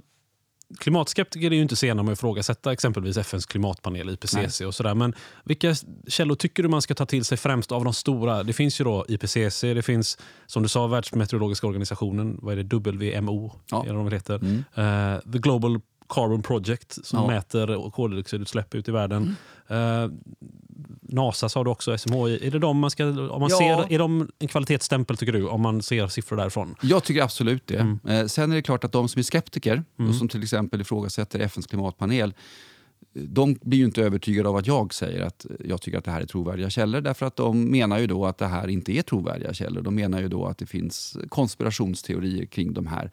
[0.78, 4.66] klimatskeptiker är ju inte sena med att ifrågasätta exempelvis FNs klimatpanel, IPCC Nej.
[4.66, 4.94] och sådär.
[4.94, 5.74] Men vilka
[6.08, 8.42] källor tycker du man ska ta till sig främst av de stora?
[8.42, 12.76] Det finns ju då IPCC, det finns som du sa Världsmeteorologiska organisationen, vad är det,
[12.76, 13.52] WMO?
[13.70, 13.82] Ja.
[13.82, 14.34] Är det de heter.
[14.34, 14.56] Mm.
[14.56, 17.26] Uh, The Global Carbon Project som ja.
[17.26, 19.22] mäter koldioxidutsläpp ut i världen.
[19.22, 19.34] Mm.
[19.70, 20.12] Uh,
[21.02, 22.46] NASA sa du också, SMHI.
[22.46, 23.58] Är, det de man ska, om man ja.
[23.58, 26.74] ser, är de en kvalitetsstämpel tycker du, om man ser siffror därifrån?
[26.82, 27.76] Jag tycker absolut det.
[27.76, 27.98] Mm.
[28.08, 30.10] Eh, sen är det klart att de som är skeptiker mm.
[30.10, 32.34] och som till exempel ifrågasätter FNs klimatpanel
[33.14, 36.20] de blir ju inte övertygade av att jag säger att jag tycker att det här
[36.20, 39.54] är trovärdiga källor därför att de menar ju då att det här inte är trovärdiga
[39.54, 39.82] källor.
[39.82, 43.10] De menar ju då att det finns konspirationsteorier kring de här eh,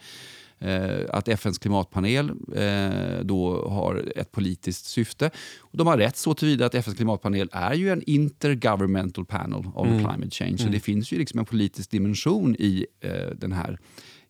[1.10, 5.30] att FNs klimatpanel eh, då har ett politiskt syfte.
[5.72, 10.00] De har rätt så tillvida att FNs klimatpanel är ju en intergovernmental panel on mm.
[10.00, 10.58] climate change.
[10.58, 10.74] Så mm.
[10.74, 13.80] det finns ju liksom en politisk dimension i eh, den här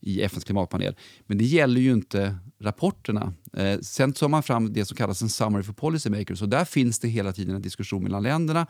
[0.01, 0.95] i FNs klimatpanel.
[1.27, 3.33] Men det gäller ju inte rapporterna.
[3.53, 6.99] Eh, sen tar man fram det som kallas en summary for policymakers och där finns
[6.99, 8.67] det hela tiden en diskussion mellan länderna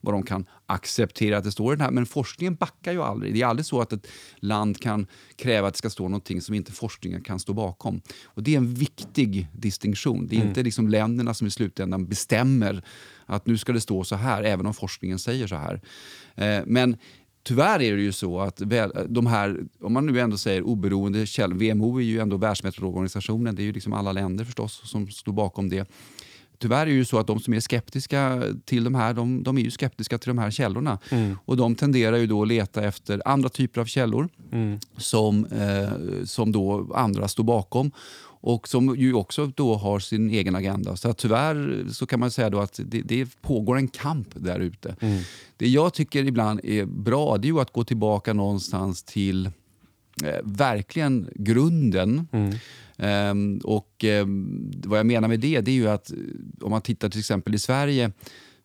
[0.00, 1.90] vad de kan acceptera att det står i den här.
[1.90, 3.34] Men forskningen backar ju aldrig.
[3.34, 4.06] Det är aldrig så att ett
[4.36, 5.06] land kan
[5.36, 8.00] kräva att det ska stå någonting som inte forskningen kan stå bakom.
[8.24, 10.26] Och Det är en viktig distinktion.
[10.26, 10.48] Det är mm.
[10.48, 12.82] inte liksom länderna som i slutändan bestämmer
[13.26, 15.80] att nu ska det stå så här, även om forskningen säger så här.
[16.34, 16.96] Eh, men
[17.46, 18.62] Tyvärr är det ju så att
[19.08, 23.62] de här, om man nu ändå säger oberoende källor, WMO är ju ändå Världsmeteorologorganisationen, det
[23.62, 25.88] är ju liksom alla länder förstås som står bakom det.
[26.58, 29.58] Tyvärr är det ju så att de som är skeptiska till de här, de, de
[29.58, 30.98] är ju skeptiska till de här källorna.
[31.10, 31.38] Mm.
[31.44, 34.78] Och de tenderar ju då att leta efter andra typer av källor mm.
[34.96, 37.90] som, eh, som då andra står bakom
[38.46, 40.96] och som ju också då har sin egen agenda.
[40.96, 44.96] Så tyvärr så kan man säga då att det, det pågår en kamp där ute.
[45.00, 45.22] Mm.
[45.56, 49.46] Det jag tycker ibland är bra det är att gå tillbaka någonstans till
[50.24, 52.28] eh, verkligen grunden.
[52.32, 52.54] Mm.
[52.98, 56.12] Um, och um, Vad jag menar med det, det är ju att
[56.60, 58.12] om man tittar till exempel i Sverige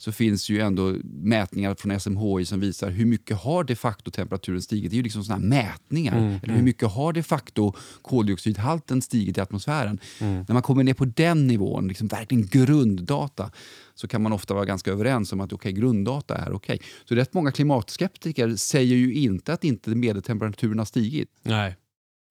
[0.01, 4.61] så finns ju ändå mätningar från SMHI som visar hur mycket har de facto temperaturen
[4.61, 4.91] stigit.
[4.91, 6.17] Det är ju liksom såna mätningar.
[6.17, 6.65] Mm, Eller hur mm.
[6.65, 9.99] mycket har de facto koldioxidhalten stigit i atmosfären?
[10.19, 10.45] Mm.
[10.47, 13.51] När man kommer ner på den nivån, liksom verkligen grunddata,
[13.95, 16.75] så kan man ofta vara ganska överens om att okay, grunddata är okej.
[16.75, 16.87] Okay.
[17.05, 21.29] Så rätt många klimatskeptiker säger ju inte att inte medeltemperaturen har stigit.
[21.43, 21.75] Nej.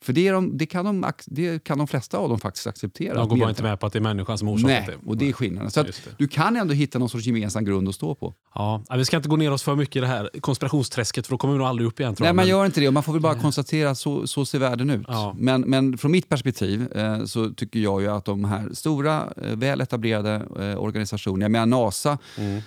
[0.03, 3.15] För det, de, det, kan de, det kan de flesta av dem faktiskt acceptera.
[3.15, 4.97] De går bara inte med på att det är människan som orsakat det.
[5.07, 5.71] och det är skillnaden.
[5.71, 5.85] Så
[6.19, 8.35] du kan ändå hitta någon sorts gemensam grund att stå på.
[8.55, 11.39] Ja, vi ska inte gå ner oss för mycket i det här konspirationsträsket för då
[11.39, 12.15] kommer vi nog aldrig upp igen.
[12.15, 14.45] Tror Nej, man gör inte det och man får väl bara konstatera att så, så
[14.45, 15.07] ser världen ut.
[15.09, 15.35] Ja.
[15.39, 19.57] Men, men från mitt perspektiv eh, så tycker jag ju att de här stora, eh,
[19.57, 22.63] väl etablerade eh, organisationerna, jag menar NASA, mm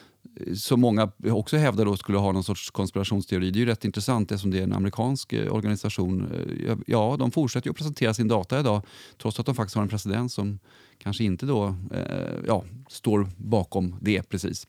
[0.56, 3.52] som många också hävdar då skulle ha någon sorts konspirationsteori.
[3.52, 6.32] Det är ju rätt intressant eftersom det är en amerikansk eh, organisation.
[6.68, 8.82] Eh, ja, de fortsätter ju att presentera sin data idag
[9.22, 10.60] trots att de faktiskt har en president som
[10.98, 14.68] kanske inte då, eh, ja, står bakom det precis.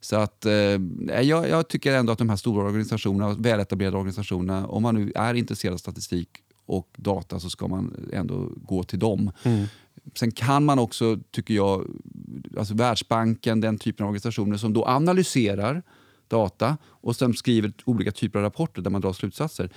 [0.00, 0.52] Så att, eh,
[1.22, 5.34] jag, jag, tycker ändå att de här stora organisationerna, väletablerade organisationerna, om man nu är
[5.34, 6.28] intresserad av statistik
[6.66, 9.32] och data så ska man ändå gå till dem.
[9.42, 9.66] Mm.
[10.14, 11.86] Sen kan man också, tycker jag,
[12.58, 15.82] alltså Världsbanken, den typen av organisationer som då analyserar
[16.28, 19.70] data och sen skriver olika typer av rapporter där man drar slutsatser.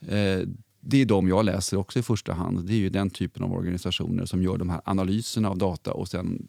[0.00, 0.48] Eh,
[0.86, 2.66] det är de jag läser också i första hand.
[2.66, 6.08] Det är ju den typen av organisationer som gör de här analyserna av data och
[6.08, 6.48] sen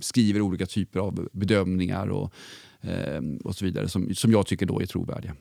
[0.00, 2.32] skriver olika typer av bedömningar och,
[2.80, 5.34] eh, och så vidare som, som jag tycker då är trovärdiga.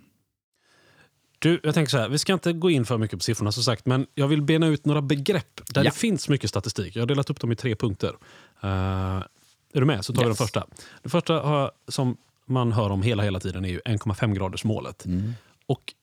[1.44, 3.64] Du, jag tänker så här, vi ska inte gå in för mycket på siffrorna som
[3.64, 5.84] sagt, men jag vill bena ut några begrepp där ja.
[5.84, 6.96] det finns mycket statistik.
[6.96, 8.10] Jag har delat upp dem i tre punkter.
[8.64, 8.70] Uh,
[9.74, 10.06] är du med?
[10.06, 10.26] Så tar yes.
[10.26, 10.68] vi den första.
[11.02, 15.06] Den första har, som man hör om hela, hela tiden är ju 1,5 graders målet.
[15.06, 15.34] Mm.
[15.66, 15.94] Och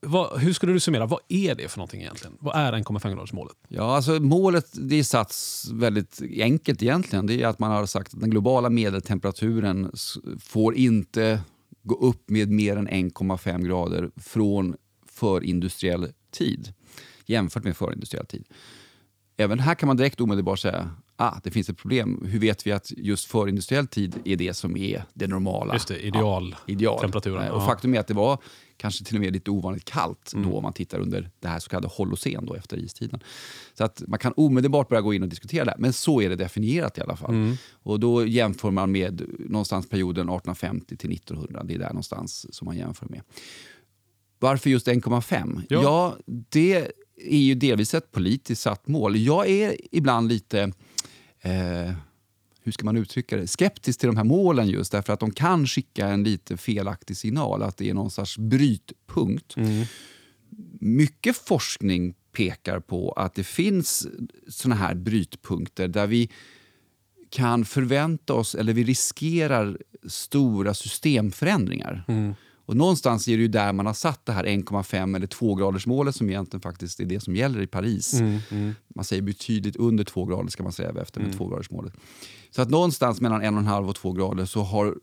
[0.00, 2.36] Vad, hur skulle du summera, vad är det för någonting egentligen?
[2.40, 3.56] Vad är 1,5-gradersmålet?
[3.68, 5.34] Ja, alltså målet det är satt
[5.72, 7.26] väldigt enkelt egentligen.
[7.26, 9.92] Det är att man har sagt att den globala medeltemperaturen
[10.40, 11.40] får inte
[11.84, 16.74] gå upp med mer än 1,5 grader från förindustriell tid
[17.26, 18.44] jämfört med förindustriell tid.
[19.36, 22.26] Även här kan man direkt omedelbart säga ah, det finns ett problem.
[22.28, 25.74] Hur vet vi att just förindustriell tid är det som är det normala?
[25.74, 27.00] Just det, ideal, ja, ideal.
[27.00, 27.52] temperaturen.
[27.52, 28.38] Och faktum är att det var
[28.76, 30.50] kanske till och med lite ovanligt kallt mm.
[30.50, 33.20] då om man tittar under det här så kallade holocen då efter istiden.
[33.74, 36.36] Så att man kan omedelbart börja gå in och diskutera det, men så är det
[36.36, 37.30] definierat i alla fall.
[37.30, 37.56] Mm.
[37.72, 41.62] Och då jämför man med någonstans perioden 1850 till 1900.
[41.64, 43.22] Det är där någonstans som man jämför med.
[44.38, 45.62] Varför just 1,5?
[45.68, 45.82] Ja.
[45.82, 49.16] ja, det är ju delvis ett politiskt satt mål.
[49.16, 50.72] Jag är ibland lite
[51.40, 51.92] eh,
[52.64, 55.66] hur ska man uttrycka det, skeptisk till de här målen just därför att de kan
[55.66, 59.56] skicka en lite felaktig signal, att det är någon sorts brytpunkt.
[59.56, 59.84] Mm.
[60.80, 64.06] Mycket forskning pekar på att det finns
[64.48, 66.30] såna här brytpunkter där vi
[67.30, 72.04] kan förvänta oss, eller vi riskerar, stora systemförändringar.
[72.08, 72.34] Mm.
[72.66, 76.30] Och någonstans är det ju där man har satt det här 1,5 eller 2-gradersmålet som
[76.30, 78.14] egentligen faktiskt är det som gäller i Paris.
[78.14, 78.74] Mm, mm.
[78.94, 81.38] Man säger betydligt under 2 grader ska man säga efter med mm.
[81.38, 81.92] 2-gradersmålet.
[82.50, 84.96] Så att någonstans mellan 1,5 och 2 grader så har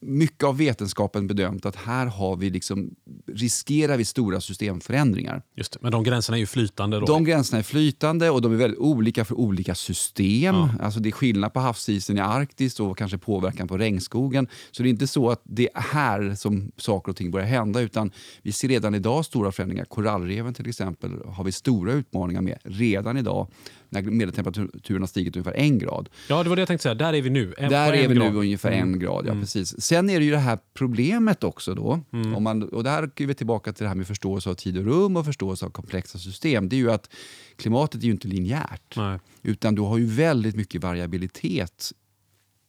[0.00, 2.90] mycket av vetenskapen bedömt att här har vi liksom,
[3.26, 5.42] riskerar vi stora systemförändringar.
[5.56, 7.00] Just det, men de gränserna är ju flytande?
[7.00, 7.06] Då.
[7.06, 10.54] De gränserna är flytande och de är väldigt olika för olika system.
[10.54, 10.70] Ja.
[10.80, 14.48] Alltså det är skillnad på havsisen i Arktis och kanske påverkan på regnskogen.
[14.70, 17.80] Så det är inte så att det är här som saker och ting börjar hända
[17.80, 18.10] utan
[18.42, 19.84] vi ser redan idag stora förändringar.
[19.84, 23.48] Korallreven till exempel har vi stora utmaningar med redan idag
[23.94, 26.08] när medeltemperaturen har stigit ungefär en grad.
[26.28, 26.94] Ja, det var det jag tänkte säga.
[26.94, 27.54] Där är vi nu.
[27.58, 28.32] En, där är vi grad.
[28.32, 28.92] nu ungefär mm.
[28.92, 29.26] en grad.
[29.26, 29.42] Ja, mm.
[29.42, 29.80] precis.
[29.80, 31.74] Sen är det ju det här problemet också.
[31.74, 32.00] då.
[32.12, 32.34] Mm.
[32.34, 34.84] Om man, och där är vi tillbaka till det här med förståelse av tid och
[34.84, 36.68] rum och förståelse av komplexa system.
[36.68, 37.10] Det är ju att
[37.56, 38.96] klimatet är ju inte linjärt.
[38.96, 39.18] Nej.
[39.42, 41.92] Utan du har ju väldigt mycket variabilitet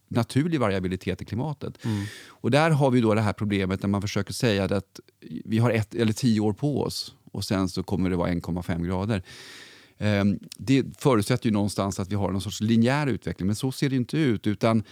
[0.08, 1.84] naturlig variabilitet i klimatet.
[1.84, 2.04] Mm.
[2.26, 5.00] Och där har vi då det här problemet när man försöker säga att
[5.44, 8.86] vi har ett eller tio år på oss och sen så kommer det vara 1,5
[8.86, 9.22] grader.
[9.98, 13.90] Ehm, det förutsätter ju någonstans att vi har någon sorts linjär utveckling, men så ser
[13.90, 14.46] det inte ut.
[14.46, 14.82] utan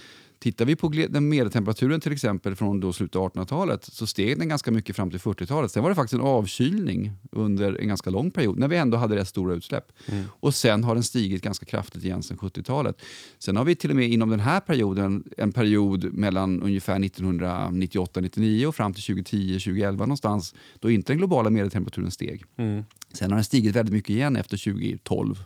[0.44, 4.48] Tittar vi på den medeltemperaturen till exempel från då slutet av 1800-talet så steg den
[4.48, 5.70] ganska mycket fram till 40-talet.
[5.70, 9.16] Sen var det faktiskt en avkylning under en ganska lång period när vi ändå hade
[9.16, 9.92] rätt stora utsläpp.
[10.06, 10.24] Mm.
[10.40, 13.02] Och sen har den stigit ganska kraftigt igen sen 70-talet.
[13.38, 18.66] Sen har vi till och med inom den här perioden en period mellan ungefär 1998-99
[18.66, 22.44] och fram till 2010-2011 någonstans då inte den globala medeltemperaturen steg.
[22.56, 22.84] Mm.
[23.12, 25.44] Sen har den stigit väldigt mycket igen efter 2012.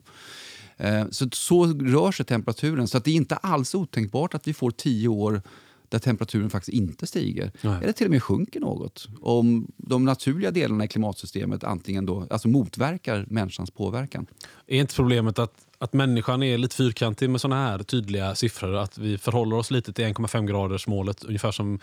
[0.79, 2.89] Eh, så, så rör sig temperaturen.
[2.89, 5.43] Så det är inte alls otänkbart att vi får tio år
[5.89, 7.79] där temperaturen faktiskt inte stiger Nej.
[7.83, 9.09] eller till och med sjunker något.
[9.21, 14.27] Om de naturliga delarna i klimatsystemet antingen då, alltså motverkar människans påverkan.
[14.67, 18.75] Är inte problemet att, att människan är lite fyrkantig med såna här tydliga siffror?
[18.75, 21.81] Att vi förhåller oss lite till 1,5 graders målet ungefär som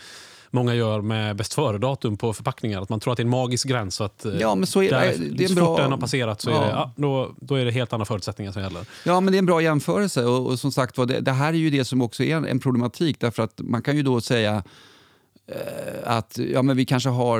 [0.55, 2.81] många gör med bäst före-datum på förpackningar.
[2.81, 4.01] Att man tror att det är en magisk gräns.
[4.01, 6.41] att, eh, ja, men så är, där, det är så bra, fort den har passerat
[6.41, 6.55] så ja.
[6.55, 8.85] är det, ja, då, då är det helt andra förutsättningar som gäller.
[9.03, 10.25] Ja, men det är en bra jämförelse.
[10.25, 12.59] Och, och som sagt det, det, här är ju det som också är en, en
[12.59, 13.19] problematik.
[13.19, 14.63] Därför att man kan ju då säga
[15.47, 15.55] eh,
[16.03, 17.39] att ja, men vi kanske har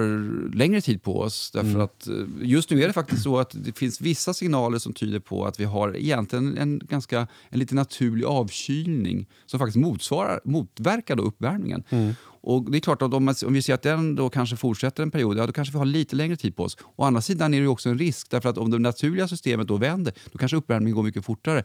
[0.56, 1.52] längre tid på oss.
[1.52, 1.82] Därför mm.
[1.82, 5.20] att eh, just nu är det faktiskt så att det finns vissa signaler som tyder
[5.20, 11.16] på att vi har egentligen en, ganska, en lite naturlig avkylning som faktiskt motsvarar, motverkar
[11.16, 11.84] då uppvärmningen.
[11.90, 12.14] Mm.
[12.46, 15.12] Och det är klart att om, om vi ser att den då kanske fortsätter en
[15.12, 16.78] period, ja, då kanske vi har lite längre tid på oss.
[16.96, 19.78] Å andra sidan är det också en risk, därför att om det naturliga systemet då
[19.78, 21.64] vänder, då kanske uppvärmningen går mycket fortare.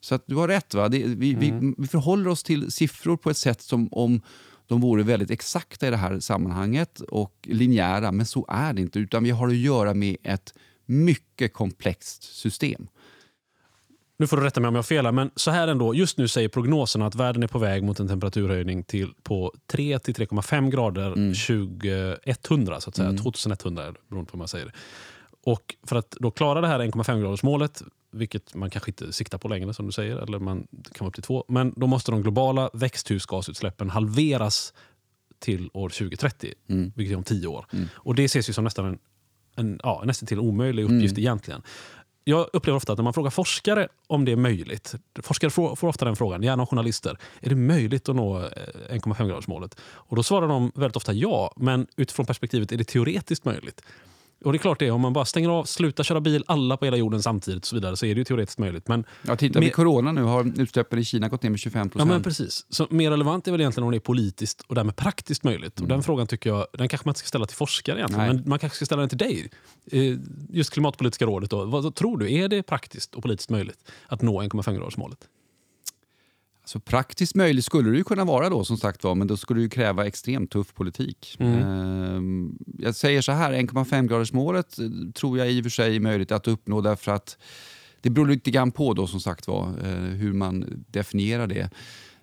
[0.00, 0.74] Så att du har rätt.
[0.74, 0.88] Va?
[0.88, 1.40] Det, vi, mm.
[1.40, 4.20] vi, vi förhåller oss till siffror på ett sätt som om
[4.66, 8.98] de vore väldigt exakta i det här sammanhanget och linjära, men så är det inte.
[8.98, 10.54] Utan vi har att göra med ett
[10.86, 12.88] mycket komplext system.
[14.18, 15.94] Nu får du rätta mig om jag har fel, men så här ändå.
[15.94, 20.70] Just nu säger prognoserna att världen är på väg mot en temperaturhöjning till på 3-3,5
[20.70, 21.34] grader mm.
[21.34, 23.08] 2100, så att säga.
[23.08, 23.22] Mm.
[23.22, 24.72] 2100, beroende på hur man säger det.
[25.44, 29.38] Och för att då klara det här 1,5 graders målet, vilket man kanske inte siktar
[29.38, 32.10] på längre som du säger, eller man kan vara upp till 2, men då måste
[32.10, 34.72] de globala växthusgasutsläppen halveras
[35.38, 36.92] till år 2030, mm.
[36.96, 37.66] vilket är om 10 år.
[37.72, 37.88] Mm.
[37.94, 38.98] Och Det ses ju som nästan en,
[39.56, 41.18] en ja, nästan till omöjlig uppgift mm.
[41.18, 41.62] egentligen
[42.28, 46.04] jag upplever ofta att när man frågar forskare om det är möjligt, forskare får, ofta
[46.04, 48.44] den frågan, gärna journalister, är det möjligt att nå eh,
[48.90, 49.76] 1,5-gradersmålet?
[49.80, 53.82] Och då svarar de väldigt ofta ja, men utifrån perspektivet är det teoretiskt möjligt.
[54.44, 56.84] Och det är klart det, om man bara stänger av, slutar köra bil, alla på
[56.84, 58.88] hela jorden samtidigt och så vidare, så är det ju teoretiskt möjligt.
[58.88, 61.78] Men, Ja, titta Mer- med corona nu har utsläppen i Kina gått ner med 25%
[61.78, 62.10] ja, procent.
[62.10, 62.66] men precis.
[62.68, 65.80] Så mer relevant är väl egentligen om det är politiskt och därmed praktiskt möjligt.
[65.80, 68.34] Och den frågan tycker jag, den kanske man inte ska ställa till forskare egentligen, Nej.
[68.34, 69.50] men man kanske ska ställa den till dig.
[69.92, 70.18] Eh,
[70.50, 71.64] Just Klimatpolitiska rådet då.
[71.64, 75.18] Vad tror du, är det praktiskt och politiskt möjligt att nå 1,5-gradersmålet?
[76.68, 79.62] Så praktiskt möjligt skulle det ju kunna vara då som sagt var, men då skulle
[79.62, 81.36] det kräva extremt tuff politik.
[81.38, 86.32] Ehm, jag säger så här, 1,5-gradersmålet eh, tror jag i och för sig är möjligt
[86.32, 87.38] att uppnå därför att
[88.00, 91.70] det beror lite grann på då som sagt var eh, hur man definierar det.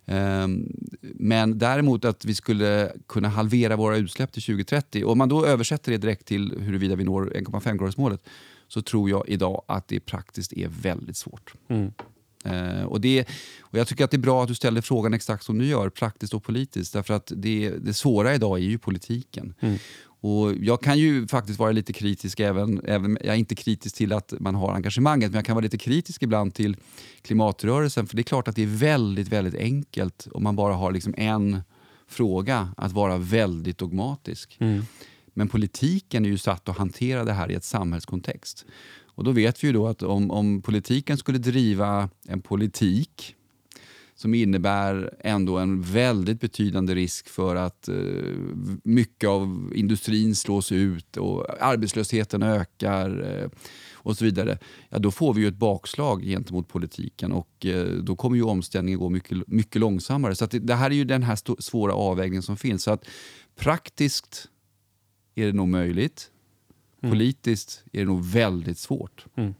[0.05, 0.67] Ehm,
[1.01, 5.05] Men däremot att vi skulle kunna halvera våra utsläpp till 2030.
[5.05, 8.23] Om man då översätter det direkt till huruvida vi når 1,5-gradersmålet
[8.67, 11.53] så tror jag idag att det praktiskt är väldigt svårt.
[11.67, 11.91] Mm.
[12.45, 13.27] Eh, och det,
[13.59, 15.89] och jag tycker att det är bra att du ställer frågan exakt som du gör,
[15.89, 16.93] praktiskt och politiskt.
[16.93, 19.53] Därför att det, det svåra idag är ju politiken.
[19.59, 19.77] Mm.
[20.25, 24.13] Och jag kan ju faktiskt vara lite kritisk, även, även, jag är inte kritisk till
[24.13, 26.77] att man har engagemanget, men jag kan vara lite kritisk ibland till
[27.21, 28.07] klimatrörelsen.
[28.07, 31.13] För det är klart att det är väldigt, väldigt enkelt om man bara har liksom
[31.17, 31.61] en
[32.07, 34.57] fråga, att vara väldigt dogmatisk.
[34.59, 34.85] Mm.
[35.33, 38.65] Men politiken är ju satt att hantera det här i ett samhällskontext.
[39.15, 43.35] Och då vet vi ju då att om, om politiken skulle driva en politik
[44.15, 47.95] som innebär ändå en väldigt betydande risk för att eh,
[48.83, 53.49] mycket av industrin slås ut och arbetslösheten ökar eh,
[53.93, 54.57] och så vidare.
[54.89, 58.99] Ja, då får vi ju ett bakslag gentemot politiken och eh, då kommer ju omställningen
[58.99, 60.35] gå mycket, mycket långsammare.
[60.35, 62.83] Så att det, det här är ju den här svåra avvägningen som finns.
[62.83, 63.05] Så att
[63.55, 64.49] praktiskt
[65.35, 66.31] är det nog möjligt.
[67.09, 69.25] Politiskt är det nog väldigt svårt.
[69.35, 69.53] Mm.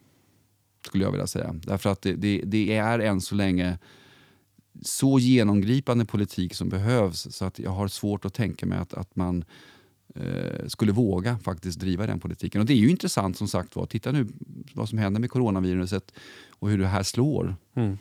[0.85, 1.53] Skulle jag vilja säga.
[1.53, 3.77] Därför att det, det, det är än så länge
[4.81, 9.15] så genomgripande politik som behövs så att jag har svårt att tänka mig att, att
[9.15, 9.45] man
[10.15, 12.61] eh, skulle våga faktiskt driva den politiken.
[12.61, 13.85] Och det är ju intressant som sagt var.
[13.85, 14.27] Titta nu
[14.73, 16.13] vad som händer med coronaviruset
[16.49, 17.55] och hur det här slår.
[17.75, 17.97] Mm.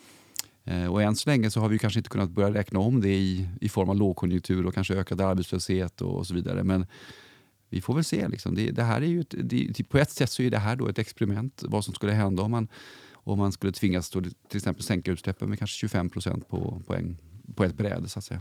[0.64, 3.14] Eh, och än så länge så har vi kanske inte kunnat börja räkna om det
[3.14, 6.64] i, i form av lågkonjunktur och kanske ökad arbetslöshet och, och så vidare.
[6.64, 6.86] Men
[7.74, 8.28] vi får väl se.
[8.28, 8.54] Liksom.
[8.54, 10.88] Det, det här är ju ett, det, på ett sätt så är det här då
[10.88, 11.62] ett experiment.
[11.66, 12.68] Vad som skulle hända om man,
[13.12, 16.94] om man skulle tvingas då, till exempel sänka utsläppen med kanske 25 procent på, på,
[16.94, 17.18] en,
[17.54, 18.08] på ett bräde.
[18.08, 18.40] Så att säga.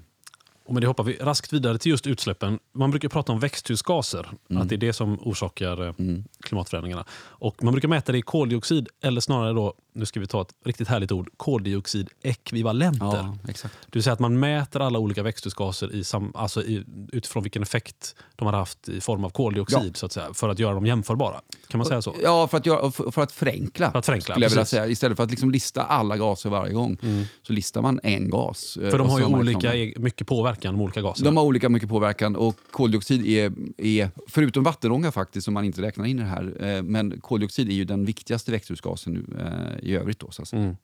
[0.66, 2.60] Och med det hoppar vi raskt vidare till just utsläppen.
[2.74, 5.94] Man brukar prata om växthusgaser, att det är det som orsakar eh,
[6.40, 7.06] klimatförändringarna.
[7.14, 10.54] Och man brukar mäta det i koldioxid, eller snarare då, nu ska vi ta ett
[10.66, 13.06] riktigt härligt ord, koldioxidekvivalenter.
[13.06, 13.74] Ja, exakt.
[13.86, 17.62] Det vill säga att man mäter alla olika växthusgaser i sam, alltså i, utifrån vilken
[17.64, 19.94] effekt de har haft i form av koldioxid Ja.
[19.94, 21.42] så att säga, för att göra dem jämförbara.
[21.68, 22.16] Kan man säga så?
[22.24, 23.92] Ja, för att, göra, för, för att förenkla.
[23.92, 24.88] För att förenkla, skulle jag vilja säga.
[24.88, 26.98] Istället för att liksom lista alla gaser varje gång
[27.42, 28.78] så listar man en gas.
[28.78, 31.26] eh, För de har ju olika, liksom- e- mycket påverkan, de olika gaserna.
[31.30, 35.82] De har olika mycket påverkan och koldioxid är, är förutom vattenånga faktiskt, som man inte
[35.82, 39.83] räknar in i det här, eh, men koldioxid är ju den viktigaste växthusgasen nu, eh,
[39.84, 40.20] i övrigt.
[40.20, 40.56] Då, så.
[40.56, 40.76] Mm.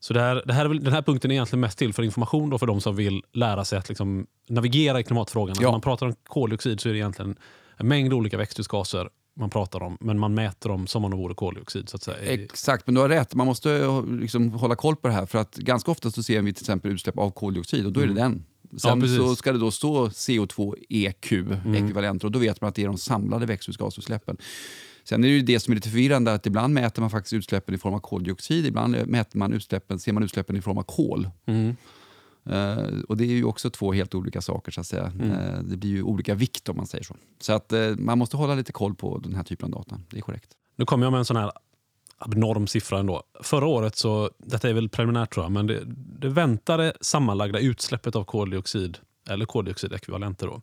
[0.00, 2.58] Så det här, det här den här punkten är egentligen mest till för information då
[2.58, 5.56] för de som vill lära sig att liksom navigera i klimatfrågan.
[5.60, 5.62] Ja.
[5.62, 7.36] När man pratar om koldioxid så är det egentligen
[7.76, 11.34] en mängd olika växthusgaser man pratar om, men man mäter dem som om de vore
[11.34, 11.88] koldioxid.
[11.88, 12.32] Så att säga.
[12.32, 13.34] Exakt, men du har rätt.
[13.34, 15.26] Man måste liksom hålla koll på det här.
[15.26, 18.06] För att ganska ofta så ser vi till exempel utsläpp av koldioxid och då är
[18.06, 18.44] det den.
[18.76, 19.08] Sen Mm.
[19.08, 19.14] Ja.
[19.14, 19.28] Mm.
[19.28, 21.32] så ska det då stå CO2-EQ,
[21.76, 24.36] ekvivalenter, och då vet man att det är de samlade växthusgasutsläppen.
[25.08, 27.74] Sen är det ju det som är lite förvirrande att ibland mäter man faktiskt utsläppen
[27.74, 31.30] i form av koldioxid, ibland mäter man utsläppen, ser man utsläppen i form av kol.
[31.46, 31.76] Mm.
[32.50, 35.06] Eh, och det är ju också två helt olika saker så att säga.
[35.06, 35.30] Mm.
[35.30, 37.16] Eh, det blir ju olika vikt om man säger så.
[37.40, 40.00] Så att eh, man måste hålla lite koll på den här typen av data.
[40.10, 40.50] Det är korrekt.
[40.76, 41.52] Nu kommer jag med en sån här
[42.18, 43.22] abnorm siffra ändå.
[43.42, 45.82] Förra året, så, detta är väl preliminärt tror jag, men det,
[46.20, 50.62] det väntade sammanlagda utsläppet av koldioxid, eller koldioxidekvivalenter då,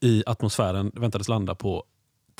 [0.00, 1.84] i atmosfären väntades landa på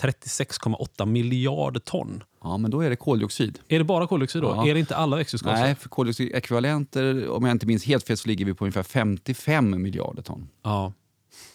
[0.00, 2.22] 36,8 miljarder ton.
[2.42, 3.58] Ja, men då är det koldioxid.
[3.68, 4.48] Är det bara koldioxid då?
[4.48, 4.68] Ja.
[4.68, 5.62] Är det inte alla växthusgaser?
[5.62, 9.82] Nej, för koldioxidekvivalenter, om jag inte minns helt fel, så ligger vi på ungefär 55
[9.82, 10.48] miljarder ton.
[10.62, 10.92] Ja.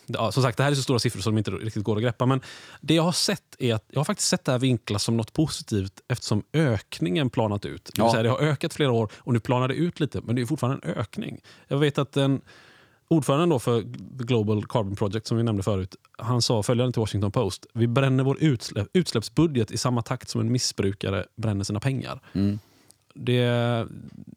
[0.05, 2.03] Ja, som sagt, det här är så stora siffror som de inte riktigt går att
[2.03, 2.25] greppa.
[2.25, 2.41] Men
[2.81, 5.33] det jag har sett är att jag har faktiskt sett det här vinklas som något
[5.33, 7.85] positivt eftersom ökningen planat ut.
[7.85, 8.11] Det, Ja.
[8.11, 10.45] säga, det har ökat flera år och nu planar det ut lite, men det är
[10.45, 11.39] fortfarande en ökning.
[11.67, 12.41] Jag vet att den
[13.07, 13.81] ordföranden då för
[14.23, 17.65] Global Carbon Project som vi nämnde förut, han sa följande till Washington Post.
[17.73, 22.21] Vi bränner vår utsläpp, utsläppsbudget i samma takt som en missbrukare bränner sina pengar.
[22.33, 22.59] Mm.
[23.19, 23.87] Det,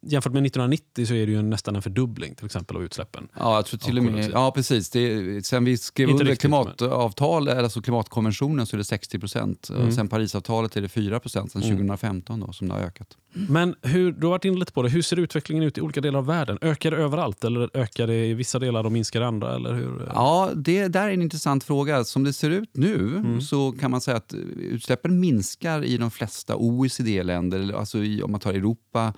[0.02, 3.28] jämfört med 1990 så är det ju nästan en fördubbling till exempel av utsläppen.
[3.38, 4.90] Ja, jag tror till och med, ja precis.
[4.90, 9.70] Det, sen vi skrev Inte under riktigt, klimatavtal, alltså klimatkonventionen så är det 60 procent.
[9.70, 9.92] Mm.
[9.92, 13.16] Sen Parisavtalet är det 4 procent sen 2015 då, som det har ökat.
[13.32, 14.88] Men hur, du har varit inne lite på det.
[14.88, 16.58] Hur ser utvecklingen ut i olika delar av världen?
[16.60, 19.54] Ökar det överallt eller ökar det i vissa delar och minskar i andra?
[19.54, 20.10] Eller hur?
[20.14, 22.04] Ja, det där är en intressant fråga.
[22.04, 23.40] Som det ser ut nu Mm.
[23.40, 27.72] så kan man säga att utsläppen minskar i de flesta OECD-länder.
[27.72, 29.14] Alltså i, om man tar Europa,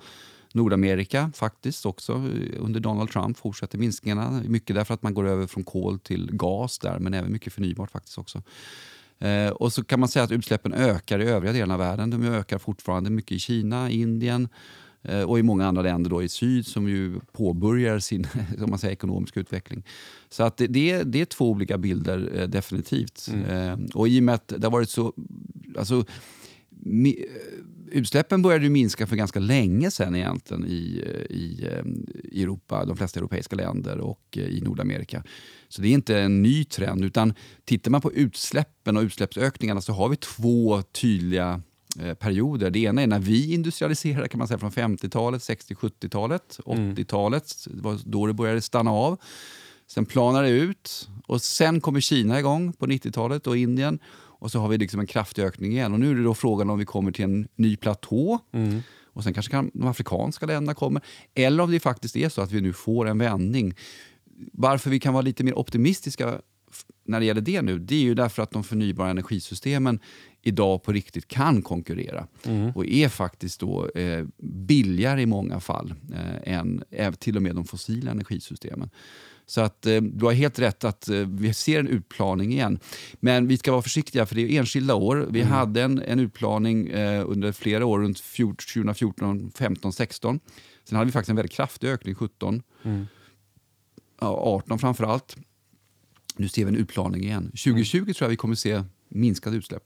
[0.53, 2.13] Nordamerika faktiskt också.
[2.59, 4.43] Under Donald Trump fortsätter minskningarna.
[4.47, 7.91] Mycket därför att man går över från kol till gas där, men även mycket förnybart
[7.91, 8.41] faktiskt också.
[9.19, 12.09] Eh, och så kan man säga att utsläppen ökar i övriga delar av världen.
[12.09, 14.47] De ökar fortfarande mycket i Kina, Indien
[15.01, 18.79] eh, och i många andra länder då i syd som ju påbörjar sin som man
[18.79, 19.83] säger, ekonomiska utveckling.
[20.29, 23.29] Så att det, det, är, det är två olika bilder eh, definitivt.
[23.49, 25.13] Eh, och i och med att det har varit så...
[25.77, 26.05] Alltså,
[26.69, 27.25] mi,
[27.93, 31.85] utsläppen började ju minska för ganska länge sedan egentligen i, i, eh,
[32.23, 35.23] i Europa, de flesta europeiska länder och eh, i Nordamerika.
[35.73, 37.05] Så det är inte en ny trend.
[37.05, 37.33] utan
[37.65, 41.61] Tittar man på utsläppen och utsläppsökningarna så har vi två tydliga
[41.99, 42.69] eh, perioder.
[42.69, 47.65] Det ena är när vi industrialiserade kan man säga från 50-talet, 60-70-talet, 80-talet.
[47.65, 49.19] Det var då det började stanna av.
[49.87, 53.99] Sen planar det ut och sen kommer Kina igång på 90-talet och Indien.
[54.15, 55.93] Och så har vi liksom en kraftig ökning igen.
[55.93, 58.39] Och nu är det då frågan om vi kommer till en ny platå.
[59.05, 61.01] Och sen kanske kan de afrikanska länderna kommer.
[61.33, 63.75] Eller om det faktiskt är så att vi nu får en vändning.
[64.53, 66.41] Varför vi kan vara lite mer optimistiska
[67.05, 69.99] när det gäller det nu, det är ju därför att de förnybara energisystemen
[70.41, 72.27] idag på riktigt kan konkurrera.
[72.75, 77.55] Och är faktiskt då eh, billigare i många fall eh, än eh, till och med
[77.55, 78.89] de fossila energisystemen.
[79.45, 82.79] Så att eh, du har helt rätt att eh, vi ser en utplaning igen.
[83.19, 85.27] Men vi ska vara försiktiga för det är enskilda år.
[85.29, 90.39] Vi hade en, en utplaning eh, under flera år, runt 14, 2014, 15, 16.
[90.89, 92.63] Sen hade vi faktiskt en väldigt kraftig ökning 17.
[92.83, 92.89] Ja,
[94.29, 95.37] 18 framför allt.
[96.35, 97.45] Nu ser vi en utplaning igen.
[97.45, 99.83] 2020 tror jag vi kommer se minskade utsläpp.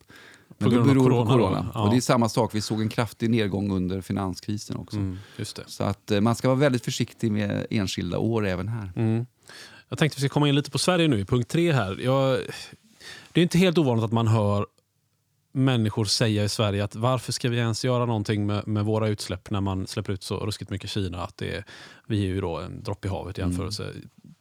[0.47, 1.71] Men På det grund av beror corona corona.
[1.73, 1.83] Ja.
[1.83, 4.97] Och det är samma sak, vi såg en kraftig nedgång under finanskrisen också.
[4.97, 5.17] Mm.
[5.67, 8.91] Så att eh, man ska vara väldigt försiktig med enskilda år även här.
[8.95, 9.25] Mm.
[9.89, 11.99] Jag tänkte att vi ska komma in lite på Sverige nu i punkt tre här.
[12.01, 12.39] Jag,
[13.31, 14.65] det är inte helt ovanligt att man hör
[15.51, 19.49] människor säga i Sverige att varför ska vi ens göra någonting med, med våra utsläpp
[19.51, 21.23] när man släpper ut så ruskigt mycket Kina?
[21.23, 21.63] Att det är,
[22.07, 23.93] vi är ju då en droppe i havet i jämförelse.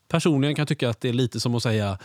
[0.09, 1.99] Personligen kan jag tycka att det är lite som att säga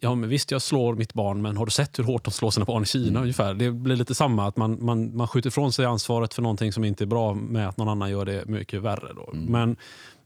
[0.00, 2.50] Ja, men visst, jag slår mitt barn, men har du sett hur hårt de slår
[2.50, 3.20] sina barn i Kina?
[3.20, 3.54] ungefär?
[3.54, 6.84] Det blir lite samma, att man, man, man skjuter ifrån sig ansvaret för någonting som
[6.84, 9.12] inte är bra med att någon annan gör det mycket värre.
[9.16, 9.30] Då.
[9.32, 9.76] Men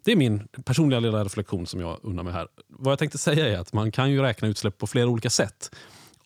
[0.05, 2.49] det är min personliga lilla reflektion som jag undrar mig här.
[2.68, 5.74] Vad jag tänkte säga är att man kan ju räkna utsläpp på flera olika sätt.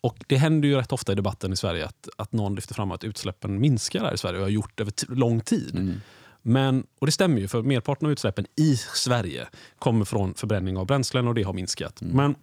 [0.01, 2.91] Och Det händer ju rätt ofta i debatten i Sverige att, att någon lyfter fram
[2.91, 6.01] att utsläppen minskar här i Sverige och har gjort det över lång tid.
[6.41, 9.47] Men, och det stämmer ju, för merparten av utsläppen i Sverige
[9.79, 12.01] kommer från förbränning av bränslen och det har minskat.
[12.01, 12.35] Men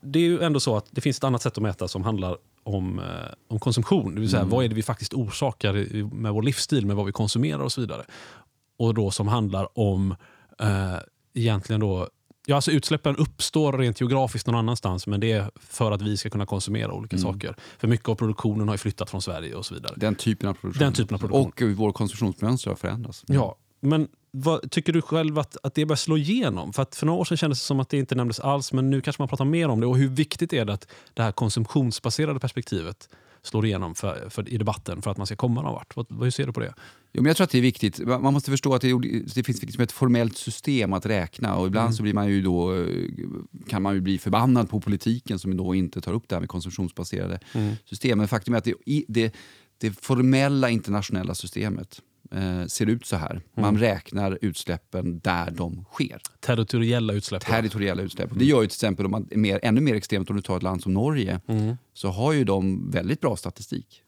[0.00, 2.36] det är ju ändå så att det finns ett annat sätt att mäta som handlar
[2.62, 3.04] om, eh,
[3.48, 4.14] om konsumtion.
[4.14, 7.06] Det vill säga vad är det vi faktiskt orsakar i- med vår livsstil, med vad
[7.06, 8.04] vi konsumerar och så vidare.
[8.78, 10.14] Och då som handlar om
[10.60, 10.96] eh,
[11.34, 12.08] egentligen då
[12.46, 16.30] Ja, alltså utsläppen uppstår rent geografiskt någon annanstans men det är för att vi ska
[16.30, 17.56] kunna konsumera olika saker.
[17.78, 19.94] För mycket av produktionen har flyttat från Sverige och så vidare.
[19.96, 20.86] Den typen av produktion.
[20.86, 21.46] Den typen av produktion.
[21.46, 23.24] Och hur vår konsumtionsmönster har förändrats.
[23.26, 26.72] Ja, men vad, tycker du själv att, att det börjar slå igenom?
[26.72, 28.90] För, att för några år sedan kändes det som att det inte nämndes alls, men
[28.90, 29.86] nu kanske man pratar mer om det.
[29.86, 33.08] Och hur viktigt är det att det här konsumtionsbaserade perspektivet
[33.42, 35.96] slår igenom för, för, i debatten för att man ska komma någon vart?
[35.96, 36.74] Vad, hur ser du på det?
[37.12, 37.98] Jo, men jag tror att det är viktigt.
[38.06, 38.98] Man måste förstå att det,
[39.34, 42.74] det finns liksom ett formellt system att räkna och ibland så blir man ju då,
[42.74, 42.86] eh,
[43.68, 46.48] kan man ju bli förbannad på politiken som då inte tar upp det här med
[46.48, 47.40] konsumtionsbaserade
[47.84, 48.18] system.
[48.18, 48.74] Men faktum är att det,
[49.08, 49.34] det,
[49.78, 52.00] det formella internationella systemet
[52.34, 53.40] eh, ser ut så här.
[53.54, 56.20] Man räknar utsläppen där de sker.
[56.40, 57.42] Territoriella utsläpp.
[57.46, 58.30] Territoriella utsläpp.
[58.38, 60.56] Det gör ju till exempel, om man är mer, ännu mer extremt om du tar
[60.56, 61.40] ett land som Norge,
[61.94, 64.02] så har ju de väldigt bra statistik.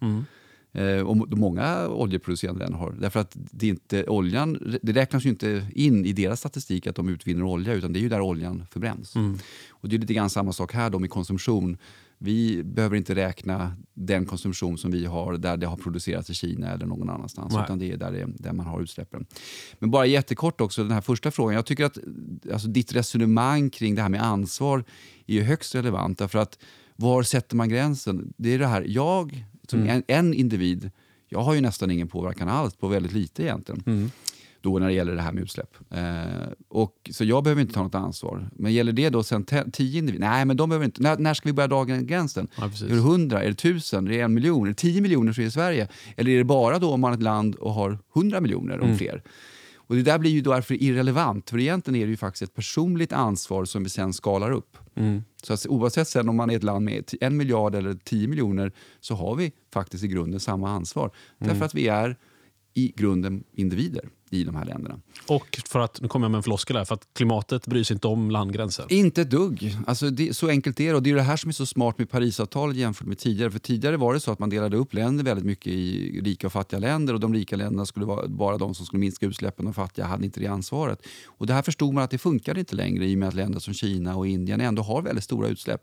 [0.73, 2.93] Eh, och må- många oljeproducerande länder har.
[2.93, 7.09] Därför att det, inte, oljan, det räknas ju inte in i deras statistik att de
[7.09, 9.15] utvinner olja, utan det är ju där oljan förbränns.
[9.71, 11.77] Och det är lite grann samma sak här då med konsumtion.
[12.19, 16.71] Vi behöver inte räkna den konsumtion som vi har där det har producerats i Kina
[16.71, 17.55] eller någon annanstans.
[17.55, 17.65] Nej.
[17.65, 19.27] Utan det är där, det, där man har utsläppen.
[19.79, 21.55] Men bara jättekort också, den här första frågan.
[21.55, 21.99] Jag tycker att
[22.53, 24.85] alltså, ditt resonemang kring det här med ansvar
[25.27, 26.19] är ju högst relevant.
[26.19, 26.59] Därför att
[26.97, 28.33] var sätter man gränsen?
[28.37, 30.91] Det är det här, jag som en, en individ,
[31.29, 34.11] jag har ju nästan ingen påverkan alls på väldigt lite egentligen.
[34.65, 35.77] Då när det gäller det här med utsläpp.
[35.91, 36.03] Eh,
[36.69, 38.51] och, så jag behöver inte ta något ansvar.
[38.53, 40.27] Men gäller det då sen tio individer?
[40.29, 41.03] Nej, men de behöver inte.
[41.03, 42.49] När, när ska vi börja dra gränsen?
[42.57, 43.43] Ja, är det hundra?
[43.43, 44.07] Är det tusen?
[44.07, 44.65] Är det en miljon?
[44.65, 45.89] Är det tio miljoner så är det Sverige?
[46.17, 48.99] Eller är det bara då om man är ett land och har hundra miljoner om
[48.99, 49.23] fler?
[49.77, 53.13] Och det där blir ju därför irrelevant, för egentligen är det ju faktiskt ett personligt
[53.13, 54.77] ansvar som vi sen skalar upp.
[55.43, 58.73] Så att oavsett sen om man är ett land med en miljard eller tio miljoner
[59.01, 61.11] så har vi faktiskt i grunden samma ansvar.
[61.39, 62.17] Därför att vi är
[62.75, 65.01] i grunden individer i de här länderna.
[65.27, 67.95] Och för att, nu kommer jag med en floskel här, för att klimatet bryr sig
[67.95, 68.87] inte om landgränser.
[68.89, 69.77] Inte ett dugg.
[69.87, 70.95] Alltså det, så enkelt är det.
[70.95, 73.51] Och det är det här som är så smart med Parisavtalet jämfört med tidigare.
[73.51, 76.53] För tidigare var det så att man delade upp länder väldigt mycket i rika och
[76.53, 79.75] fattiga länder och de rika länderna skulle vara bara de som skulle minska utsläppen och
[79.75, 81.07] fattiga hade inte det ansvaret.
[81.27, 83.61] Och det här förstod man att det funkar inte längre i och med att länder
[83.61, 85.83] som Kina och Indien ändå har väldigt stora utsläpp.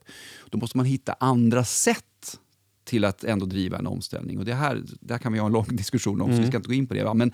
[0.49, 2.39] Då måste man hitta andra sätt
[2.91, 4.39] till att ändå driva en omställning.
[4.39, 6.37] Och det här, det här kan vi ha en lång diskussion om, mm.
[6.37, 7.03] så vi ska inte gå in på det.
[7.03, 7.13] Va?
[7.13, 7.31] Men,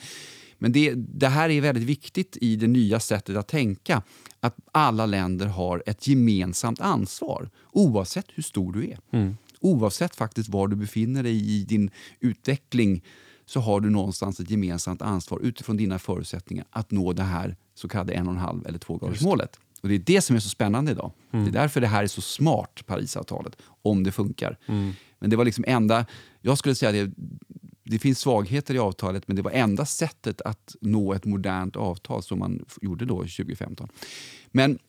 [0.58, 4.04] men det, det, här är väldigt viktigt i det nya sättet att tänka.
[4.40, 9.00] Att alla länder har ett gemensamt ansvar, oavsett hur stor du är.
[9.12, 9.38] Mm.
[9.60, 11.90] Oavsett faktiskt var du befinner dig i din
[12.20, 13.04] utveckling
[13.46, 17.88] så har du någonstans ett gemensamt ansvar utifrån dina förutsättningar att nå det här så
[17.88, 19.60] kallade en och en halv eller tvågradersmålet.
[19.82, 21.12] Och det är det som är så spännande idag.
[21.32, 21.46] Mm.
[21.46, 24.58] Det är därför det här är så smart, Parisavtalet, om det funkar.
[24.66, 24.94] Mm.
[25.20, 26.06] Men det var liksom enda,
[26.42, 27.12] jag skulle säga det,
[27.84, 32.24] det finns svagheter i avtalet men det var enda sättet att nå ett modernt avtal
[32.24, 33.90] som man gjorde då 2015.
[34.52, 34.80] Men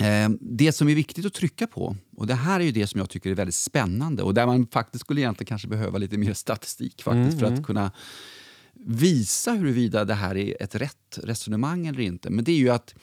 [0.00, 2.98] eh, det som är viktigt att trycka på, och det här är ju det som
[2.98, 6.32] jag tycker är väldigt spännande och där man faktiskt skulle egentligen kanske behöva lite mer
[6.32, 7.64] statistik faktiskt mm, för att mm.
[7.64, 7.92] kunna
[8.86, 12.30] visa huruvida det här är ett rätt resonemang eller inte.
[12.30, 12.94] Men det är ju att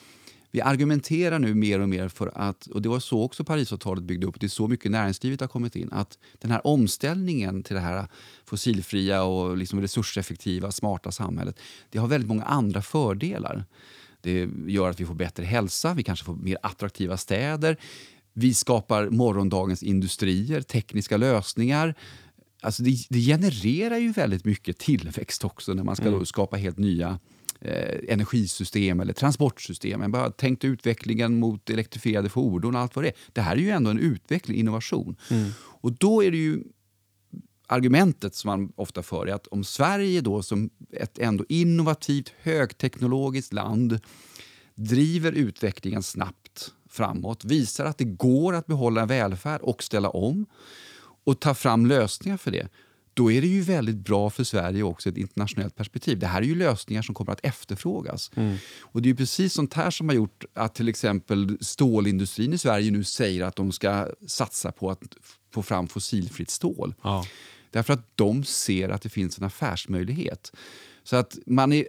[0.52, 4.28] vi argumenterar nu mer och mer för att, och det var så också Parisavtalet byggde
[4.28, 7.82] upp, det är så mycket näringslivet har kommit in, att den här omställningen till det
[7.82, 8.08] här
[8.45, 13.66] fossilfria och liksom resurseffektiva, smarta samhället, det har väldigt många andra fördelar.
[14.22, 17.78] Det gör att vi får bättre hälsa, vi kanske får mer attraktiva städer,
[18.34, 21.95] vi skapar morgondagens industrier, tekniska lösningar.
[22.62, 26.26] Alltså det, det genererar ju väldigt mycket tillväxt också när man ska mm.
[26.26, 27.20] skapa helt nya
[27.62, 30.01] eh, energisystem eller transportsystem.
[30.01, 33.16] Jag bara tänkte utvecklingen mot elektrifierade fordon och allt vad det är.
[33.34, 35.16] Det här är ju ändå en utveckling, innovation.
[35.30, 35.51] Mm.
[35.57, 36.64] Och då är det ju
[37.68, 43.53] argumentet som man ofta för är att om Sverige då som ett ändå innovativt, högteknologiskt
[43.53, 43.99] land
[44.76, 50.45] driver utvecklingen snabbt framåt, visar att det går att behålla en välfärd och ställa om
[51.24, 52.68] och ta fram lösningar för det
[53.14, 56.20] då är det ju väldigt bra för Sverige också ett internationellt perspektiv.
[56.20, 58.32] Det här är ju lösningar som kommer att efterfrågas.
[58.36, 58.57] Mm.
[58.82, 62.91] Och det är precis sånt här som har gjort att till exempel stålindustrin i Sverige
[62.91, 65.01] nu säger att de ska satsa på att
[65.53, 66.95] få fram fossilfritt stål.
[67.03, 67.26] Ja.
[67.72, 70.51] Därför att de ser att det finns en affärsmöjlighet.
[71.03, 71.86] Så att man är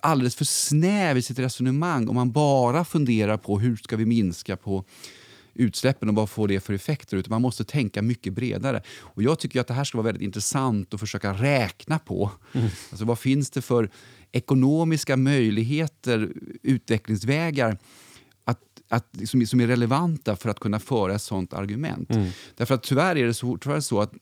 [0.00, 4.56] alldeles för snäv i sitt resonemang om man bara funderar på hur ska vi minska
[4.56, 4.84] på
[5.60, 7.16] utsläppen och vad får det för effekter.
[7.16, 8.82] Utan man måste tänka mycket bredare.
[8.98, 12.30] Och Jag tycker att det här ska vara väldigt intressant att försöka räkna på.
[12.52, 12.68] Mm.
[12.90, 13.90] Alltså, vad finns det för
[14.32, 16.32] ekonomiska möjligheter,
[16.62, 17.78] utvecklingsvägar
[18.44, 22.10] att, att, som, som är relevanta för att kunna föra ett sånt argument.
[22.10, 22.30] Mm.
[22.56, 24.12] Därför att tyvärr är det så, tyvärr så att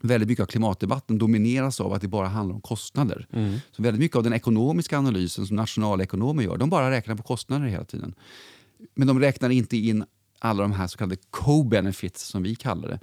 [0.00, 3.26] väldigt mycket av klimatdebatten domineras av att det bara handlar om kostnader.
[3.32, 3.58] Mm.
[3.72, 7.66] Så väldigt mycket av den ekonomiska analysen som nationalekonomer gör, de bara räknar på kostnader
[7.66, 8.14] hela tiden.
[8.94, 10.04] Men de räknar inte in
[10.40, 13.00] alla de här så kallade co-benefits som vi kallar det.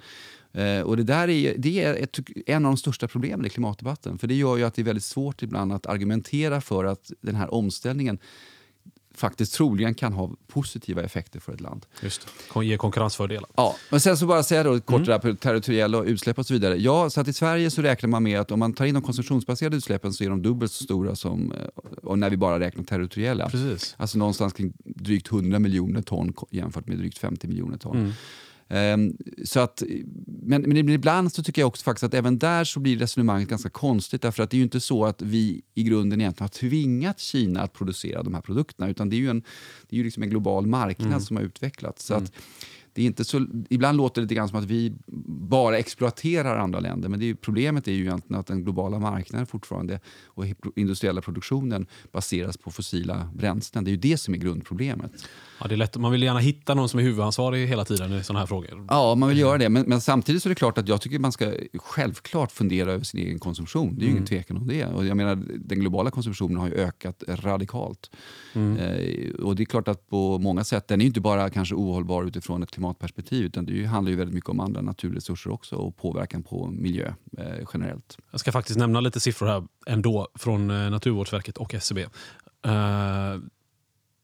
[0.64, 4.18] Eh, och det där är, det är ett, en av de största problemen i klimatdebatten.
[4.18, 7.36] För det gör ju att det är väldigt svårt ibland att argumentera för att den
[7.36, 8.20] här omställningen
[9.18, 11.86] faktiskt troligen kan ha positiva effekter för ett land.
[12.02, 12.66] Just det.
[12.66, 13.50] Ge konkurrensfördelar.
[13.56, 15.22] Ja, men sen så bara säga då kort mm.
[15.22, 16.76] där territoriella utsläpp och så vidare.
[16.76, 19.04] Ja, så att i Sverige så räknar man med att om man tar in de
[19.04, 21.58] konsumtionsbaserade utsläppen så är de dubbelt så stora som eh,
[22.04, 23.50] och när vi bara räknar territoriella.
[23.50, 23.96] Precis.
[23.98, 27.98] Alltså någonstans kring drygt 100 miljoner ton jämfört med drygt 50 miljoner ton.
[27.98, 28.12] Mm.
[28.70, 29.84] Um, så att,
[30.26, 33.70] men, men ibland så tycker jag också faktiskt att även där så blir resonemanget ganska
[33.70, 37.20] konstigt därför att det är ju inte så att vi i grunden egentligen har tvingat
[37.20, 39.44] Kina att producera de här produkterna utan det är ju en,
[39.90, 41.20] det är ju liksom en global marknad mm.
[41.20, 42.06] som har utvecklats.
[42.06, 42.24] Så mm.
[42.24, 42.32] att,
[42.98, 44.94] det är inte så, ibland låter det lite grann som att vi
[45.50, 49.48] bara exploaterar andra länder men det är, problemet är ju egentligen att den globala marknaden
[49.48, 50.46] fortfarande och
[50.76, 53.84] industriella produktionen baseras på fossila bränslen.
[53.84, 55.12] Det är ju det som är grundproblemet.
[55.60, 55.98] Ja, det är lätt.
[55.98, 58.86] Man vill gärna hitta någon som är huvudansvarig hela tiden i sådana här frågor.
[58.90, 59.70] Ja, man vill göra det.
[59.70, 63.04] Men, men, samtidigt så är det klart att jag tycker man ska självklart fundera över
[63.04, 63.96] sin egen konsumtion.
[63.96, 64.18] Det är ju mm.
[64.18, 64.86] ingen tvekan om det.
[64.86, 68.12] Och jag menar, den globala konsumtionen har ju ökat radikalt.
[68.54, 68.78] Mm.
[68.78, 72.24] Eh, och det är klart att på många sätt, den är inte bara kanske ohållbar
[72.24, 76.44] utifrån ett klimatperspektiv utan det handlar ju väldigt mycket om andra naturresurser också och påverkan
[76.44, 78.18] på miljö eh, generellt.
[78.32, 82.02] Jag ska faktiskt nämna lite siffror här ändå från eh, Naturvårdsverket och SCB.
[82.02, 83.40] Uh, eh,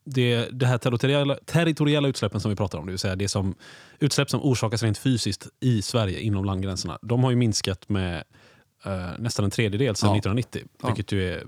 [0.05, 3.55] det, det här territoriella, territoriella utsläppen som vi pratar om, det vill säga det som,
[3.99, 8.24] utsläpp som orsakas rent fysiskt i Sverige inom landgränserna, de har ju minskat med
[8.88, 10.18] uh, nästan en tredjedel sedan ja.
[10.18, 10.61] 1990.
[10.84, 11.43] Vilket ju är,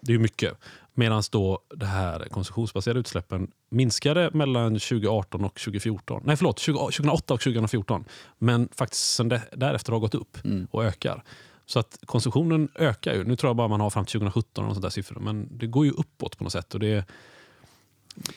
[0.00, 0.54] det är mycket.
[0.94, 6.22] Medan då det här konsumtionsbaserade utsläppen minskade mellan 2018 och 2014.
[6.24, 8.04] Nej förlåt, 20, 2008 och 2014.
[8.38, 10.66] Men faktiskt sen det, därefter har gått upp mm.
[10.70, 11.24] och ökar.
[11.66, 13.24] Så att konsumtionen ökar ju.
[13.24, 15.20] Nu tror jag bara man har fram till 2017 och där siffror.
[15.20, 16.74] Men det går ju uppåt på något sätt.
[16.74, 17.04] Och det,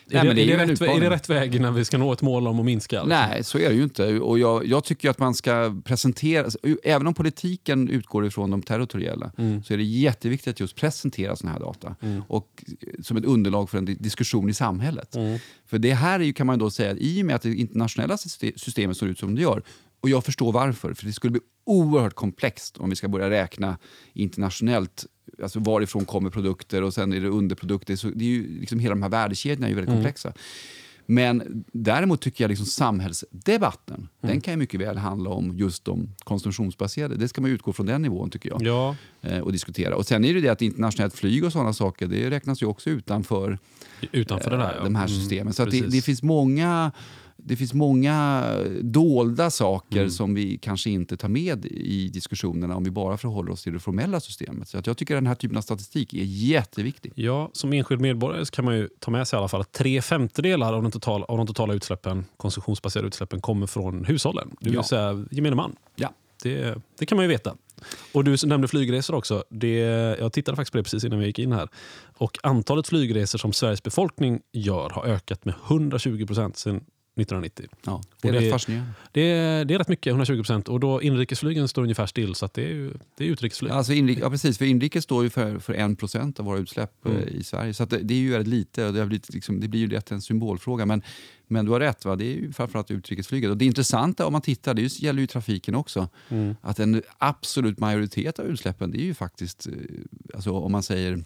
[0.06, 1.00] Nej, är, det, det är är, ju det en rätt, är utmaning.
[1.00, 2.96] det rätt väg när vi ska nå ett mål om att minska?
[2.96, 3.10] liksom?
[3.10, 4.20] Nej, så är det ju inte.
[4.20, 6.48] Och jag, jag tycker att man ska presentera,
[6.84, 9.64] även om politiken utgår ifrån de territoriella, Mm.
[9.64, 11.96] så är det jätteviktigt att just presentera såna här data.
[12.28, 12.64] Och
[13.02, 15.16] som ett underlag för en di- diskussion i samhället.
[15.16, 15.40] Mm.
[15.66, 18.18] För det här är ju, kan man då säga, i och med att det internationella
[18.18, 19.62] syste- systemet ser ut som det gör,
[20.04, 23.78] och jag förstår varför, för det skulle bli oerhört komplext om vi ska börja räkna
[24.14, 25.06] internationellt
[25.44, 27.96] Alltså varifrån kommer produkter och sen är det underprodukter.
[27.96, 30.34] Så det är ju liksom hela de här värdekedjorna är ju väldigt komplexa.
[31.06, 36.10] Men däremot tycker jag liksom samhällsdebatten, den kan ju mycket väl handla om just de
[36.24, 37.16] konsumtionsbaserade.
[37.16, 38.62] Det ska man utgå från den nivån tycker jag.
[38.62, 39.96] Ja, Eh, och diskutera.
[39.96, 42.90] Och sen är det det att internationellt flyg och sådana saker, det räknas ju också
[42.90, 43.58] utanför
[44.12, 44.72] utanför det där.
[44.72, 44.84] eh, Ja.
[44.84, 45.54] de här Mm, systemen.
[45.54, 46.92] Så att det, det finns många
[47.38, 48.44] det finns många
[48.82, 50.10] dolda saker Mm.
[50.10, 53.80] som vi kanske inte tar med i diskussionerna om vi bara förhåller oss till det
[53.80, 54.68] formella systemet.
[54.70, 57.12] Så att jag tycker att den här typen av statistik är jätteviktig.
[57.16, 60.02] Ja, som enskild medborgare kan man ju ta med sig i alla fall att tre
[60.02, 64.50] femtedelar av, den totala, av de totala utsläppen, konsumtionsbaserade utsläppen kommer från hushållen.
[64.60, 64.84] Det vill Ja.
[64.84, 65.76] säga gemene man.
[65.96, 66.14] Ja.
[66.44, 67.56] Det, det kan man ju veta.
[68.12, 69.44] Och Du nämnde flygresor också.
[69.50, 69.78] Det,
[70.20, 71.70] jag tittade faktiskt på det precis innan vi gick in här.
[72.18, 76.82] Och Antalet flygresor som Sveriges befolkning gör har ökat med 120 procent sedan
[77.16, 77.66] 1990.
[77.86, 78.92] Ja, det är det- rätt fascinerande.
[79.12, 80.70] Det är, det är rätt mycket, 120 procent.
[80.70, 83.72] Och då inrikesflygen står ungefär still, så det är, ju, det är utrikesflyg.
[83.72, 87.18] Alltså inrik, ja, precis, för inrikes står ju för, för 1 av våra utsläpp Mm.
[87.18, 87.74] eh, i Sverige.
[87.74, 89.88] Så det, det är ju väldigt lite och det, har blivit, liksom, det blir ju
[89.88, 90.86] lätt en symbolfråga.
[90.86, 91.02] Men,
[91.48, 92.16] men du har rätt, va?
[92.16, 93.50] det är ju framförallt utrikesflyget.
[93.50, 96.56] Och det intressanta om man tittar, det gäller ju trafiken också, Mm.
[96.62, 99.74] att en absolut majoritet av utsläppen det är ju faktiskt, eh,
[100.34, 101.24] alltså om man säger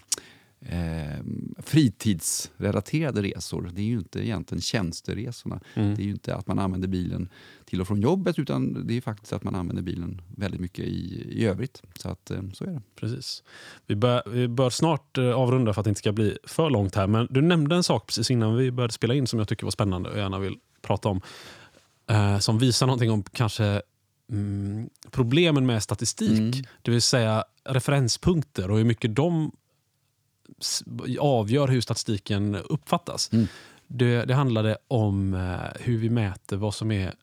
[0.60, 1.24] eh,
[1.58, 3.70] fritidsrelaterade resor.
[3.74, 5.60] Det är ju inte egentligen tjänsteresorna.
[5.74, 5.94] Mm.
[5.94, 7.28] Det är ju inte att man använder bilen
[7.64, 11.26] till och från jobbet utan det är faktiskt att man använder bilen väldigt mycket i,
[11.30, 11.82] i övrigt.
[11.94, 12.82] Så att eh, så är det.
[13.00, 13.42] Precis.
[13.86, 16.94] Vi bör, vi bör snart eh, avrunda för att det inte ska bli för långt
[16.94, 17.06] här.
[17.06, 19.70] Men du nämnde en sak precis innan vi började spela in som jag tycker var
[19.70, 21.20] spännande och gärna vill prata om.
[22.10, 23.82] Eh, som visar någonting om kanske
[24.32, 26.38] mm, problemen med statistik.
[26.38, 26.64] Mm.
[26.82, 29.52] Det vill säga referenspunkter och hur mycket de
[31.20, 33.32] avgör hur statistiken uppfattas.
[33.32, 33.46] Mm.
[33.86, 37.14] Det, det handlade om eh, hur vi mäter vad som är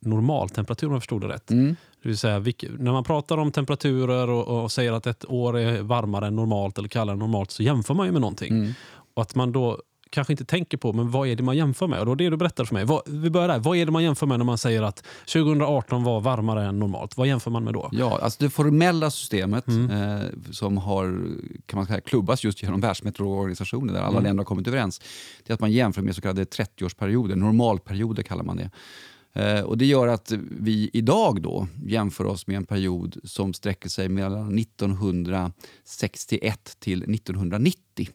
[0.00, 1.50] normaltemperatur om jag förstod det rätt.
[1.50, 1.76] Mm.
[2.02, 2.38] Det vill säga,
[2.78, 6.78] när man pratar om temperaturer och, och säger att ett år är varmare än normalt
[6.78, 8.52] eller kallare än normalt så jämför man ju med någonting.
[8.52, 8.72] Mm.
[9.14, 9.78] Och att man då
[10.16, 12.00] kanske inte tänker på men vad är det man jämför med.
[12.00, 12.84] Och då är det du berättar för mig.
[12.84, 13.58] Vad, vi börjar där.
[13.58, 17.16] Vad är det man jämför med när man säger att 2018 var varmare än normalt?
[17.16, 17.88] Vad jämför man med då?
[17.92, 19.90] Ja, alltså det formella systemet Mm.
[19.90, 21.04] eh, som har
[21.66, 24.24] kan man säga, klubbas just genom Världsmeteorologorganisationen där alla Mm.
[24.24, 25.00] länder har kommit överens,
[25.46, 28.70] det är att man jämför med så kallade 30-årsperioder, normalperioder kallar man det.
[29.42, 33.88] Eh, och det gör att vi idag då jämför oss med en period som sträcker
[33.88, 38.08] sig mellan 1961 till 1990.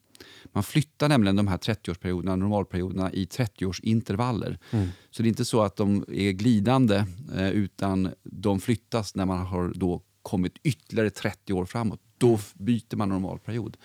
[0.53, 4.57] Man flyttar nämligen de här 30-årsperioderna, normalperioderna, i 30-årsintervaller.
[4.71, 4.89] Mm.
[5.11, 7.05] Så det är inte så att de är glidande,
[7.37, 11.99] eh, utan de flyttas när man har då kommit ytterligare 30 år framåt.
[12.17, 13.77] Då f- byter man normalperiod.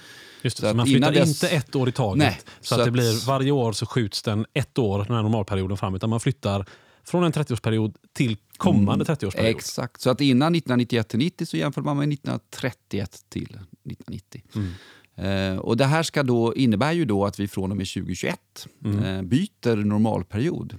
[0.42, 2.18] Just det, Så så man flyttar dess- inte ett år i taget.
[2.18, 5.16] Nej, så, så att det att- blir varje år så skjuts den ett år, den
[5.16, 5.94] här normalperioden fram.
[5.94, 6.66] Utan man flyttar
[7.04, 9.56] från en 30-årsperiod till kommande 30-årsperiod.
[9.56, 10.00] Exakt.
[10.00, 13.44] Så att innan 1991 till 90 så jämför man med 1931 till
[13.84, 14.42] 1990.
[14.54, 14.72] Mm.
[15.16, 18.68] Eh, och det här ska då, innebär ju då att vi från och med 2021
[18.84, 19.04] Mm.
[19.04, 20.78] eh, byter normalperiod.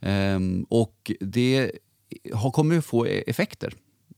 [0.00, 1.72] Ehm, och det
[2.34, 3.74] har, kommer att få e- effekter.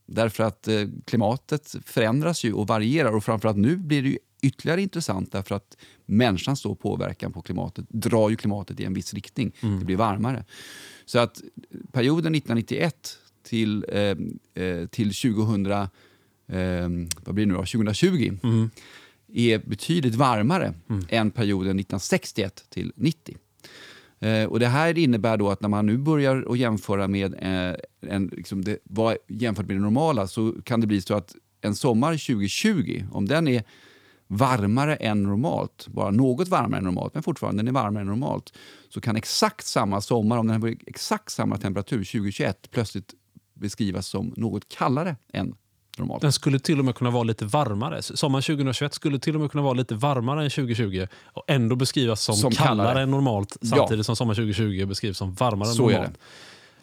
[0.07, 4.83] Därför att eh, klimatet förändras ju och varierar och framförallt nu blir det ju ytterligare
[4.83, 5.77] intressant därför att
[6.07, 9.53] människans då påverkan på klimatet drar ju klimatet i en viss riktning.
[9.63, 9.79] Mm.
[9.79, 10.45] Det blir varmare.
[11.05, 11.43] Så att
[11.93, 15.89] perioden 1991 till, eh, eh, till 2000, eh,
[17.25, 17.65] vad blir det nu då?
[17.65, 18.71] 2020 Mm.
[19.33, 21.05] Är betydligt varmare Mm.
[21.09, 23.37] än perioden 1961 till 90.
[24.21, 27.77] Eh, och det här innebär då att när man nu börjar att jämföra med eh,
[28.11, 31.75] en, liksom det, vad, jämfört med det normala så kan det bli så att en
[31.75, 33.65] sommar 2020, om den är
[34.27, 38.53] varmare än normalt, bara något varmare än normalt, men fortfarande den är varmare än normalt,
[38.89, 43.15] så kan exakt samma sommar, om den har exakt samma temperatur 2021, plötsligt
[43.55, 45.55] beskrivas som något kallare än
[45.99, 46.23] normalt.
[46.23, 48.03] Den skulle till och med kunna vara lite varmare.
[48.03, 52.23] Sommaren 2021 skulle till och med kunna vara lite varmare än 2020 och ändå beskrivas
[52.23, 53.03] som, Som kallare, kallare.
[53.03, 53.77] än normalt Ja.
[53.77, 56.19] samtidigt som sommaren 2020 beskrivs som varmare än Så är normalt.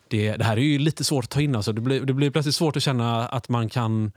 [0.07, 0.38] Det.
[0.38, 1.55] Det, här är ju lite svårt att ta in.
[1.55, 1.74] Alltså.
[1.74, 4.11] Det, blir, det blir plötsligt svårt att känna att man kan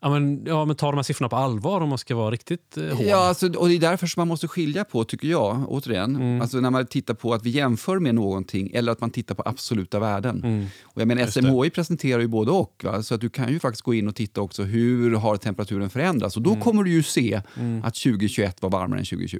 [0.00, 2.76] Ja men, ja, men ta de här siffrorna på allvar om man ska vara riktigt
[2.76, 3.06] eh, hård.
[3.06, 6.16] Ja, alltså, och det är därför som man måste skilja på, tycker jag, återigen.
[6.16, 6.40] Mm.
[6.40, 9.42] Alltså när man tittar på att vi jämför med någonting eller att man tittar på
[9.46, 10.44] absoluta värden.
[10.44, 10.66] Mm.
[10.82, 11.26] Och jag menar.
[11.26, 12.82] SMHI presenterar ju både och.
[12.84, 13.02] Va?
[13.02, 16.36] Så att du kan ju faktiskt gå in och titta också hur har temperaturen förändrats.
[16.36, 16.62] Och då Mm.
[16.62, 17.42] kommer du ju se
[17.82, 19.38] att 2021 var varmare än 2020.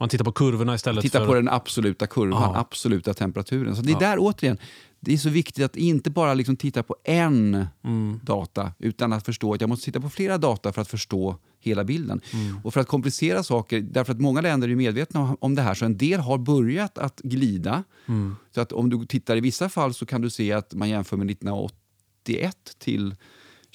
[0.00, 1.26] Man tittar på kurvorna istället Titta för...
[1.26, 2.56] på den absoluta kurvan, Ja.
[2.60, 3.76] absoluta temperaturen.
[3.76, 3.98] Så det är Ja.
[3.98, 4.58] där återigen,
[5.00, 8.20] det är så viktigt att inte bara liksom titta på en Mm.
[8.22, 11.84] data utan att förstå att jag måste titta på flera data för att förstå hela
[11.84, 12.20] bilden.
[12.32, 12.58] Mm.
[12.64, 15.84] Och för att komplicera saker, därför att många länder är medvetna om det här så
[15.84, 17.84] en del har börjat att glida.
[18.06, 18.36] Mm.
[18.54, 21.16] Så att om du tittar i vissa fall så kan du se att man jämför
[21.16, 23.14] med 1981 till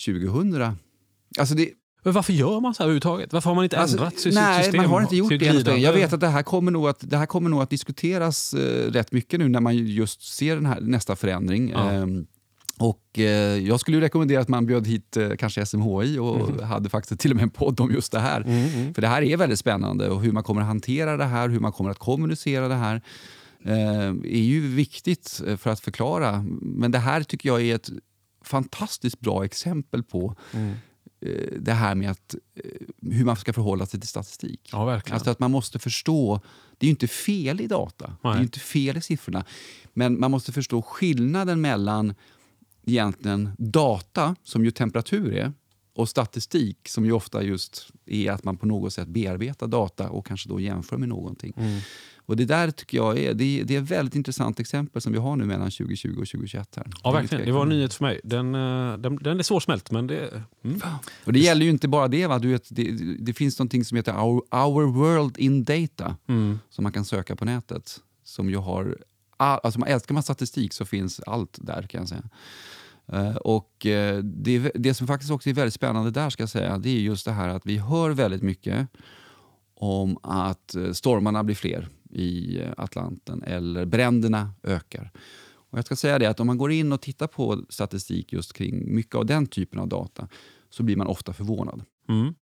[0.06, 0.78] 2000.
[1.40, 1.70] Alltså det,
[2.04, 3.34] Men varför gör man så här överhuvudtaget?
[3.34, 4.82] Varför har man inte Alltså, ändrat sitt nej, system?
[4.82, 5.78] man har inte gjort det.
[5.78, 8.92] Jag vet att det här kommer nog att, det här kommer nog att diskuteras eh,
[8.92, 11.70] rätt mycket nu när man just ser den här, nästa förändring.
[11.70, 11.92] Ja.
[11.92, 12.26] Ehm,
[12.78, 13.24] och eh,
[13.58, 16.64] Jag skulle rekommendera att man bjöd hit eh, kanske SMHI och Mm.
[16.64, 18.42] hade faktiskt till och med en podd om just det här.
[18.94, 21.60] För det här är väldigt spännande och hur man kommer att hantera det här, hur
[21.60, 23.02] man kommer att kommunicera det här
[23.66, 26.46] eh, är ju viktigt eh, för att förklara.
[26.62, 27.90] Men det här tycker jag är ett
[28.46, 30.74] fantastiskt bra exempel på Mm.
[31.26, 34.70] Eh, det här med att, eh, hur man ska förhålla sig till statistik.
[34.72, 35.16] Ja, verkligen.
[35.16, 36.42] Alltså att man måste förstå,
[36.78, 38.40] det är ju inte fel i data, det är Nej.
[38.40, 39.46] ju inte fel i siffrorna.
[39.94, 42.14] Men man måste förstå skillnaden mellan
[42.86, 45.54] egentligen data, som ju temperatur är,
[45.96, 50.26] och statistik som ju ofta just är att man på något sätt bearbetar data och
[50.26, 51.54] kanske då jämför med någonting.
[51.58, 51.80] Mm.
[52.26, 55.14] Och det där tycker jag är, det är, det är ett väldigt intressant exempel som
[55.14, 56.76] vi har nu mellan 2020 och 2021.
[56.76, 56.88] Här.
[57.04, 57.46] Ja, verkligen.
[57.46, 58.20] Det var en nyhet för mig.
[58.24, 60.44] Den, eh, den, den är svårsmält, men det...
[60.64, 60.82] Mm.
[61.26, 62.28] Och det gäller ju inte bara det.
[62.28, 62.40] Va?
[62.40, 66.60] Du vet, det, det finns någonting som heter Our, Our World in Data Mm.
[66.70, 68.00] som man kan söka på nätet.
[68.24, 68.98] Som ju har
[69.38, 72.30] all, alltså man älskar man statistik så finns allt där kan jag säga.
[73.14, 76.90] Eh, och eh, det, det som faktiskt också är väldigt spännande där ska säga, det
[76.90, 78.88] är just det här att vi hör väldigt mycket
[79.76, 85.12] om att stormarna blir fler i Atlanten eller bränderna ökar.
[85.74, 88.54] Och jag ska säga det att om man går in och tittar på statistik just
[88.54, 90.28] kring mycket av den typen av data
[90.70, 91.82] så blir man ofta förvånad.
[92.10, 92.34] Mm.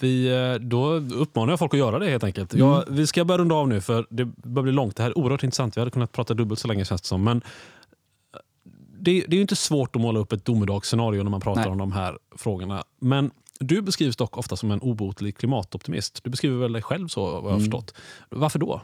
[0.00, 2.54] Vi, eh, då uppmanar jag folk att göra det helt enkelt.
[2.54, 2.66] Mm.
[2.66, 4.96] Ja, vi ska börja runda av nu för det börjar bli långt.
[4.96, 5.76] Det här är oerhört intressant.
[5.76, 7.24] Vi hade kunnat prata dubbelt så länge känns det som.
[7.24, 7.42] Men eh,
[8.98, 11.70] det, det är ju inte svårt att måla upp ett domedagsscenario när man pratar Nej.
[11.70, 12.84] om de här frågorna.
[13.00, 13.30] Men
[13.60, 16.20] du beskrivs dock ofta som en obotlig klimatoptimist.
[16.24, 17.60] Du beskriver väl dig själv så vad jag har Mm.
[17.60, 17.94] förstått.
[18.30, 18.82] Varför då?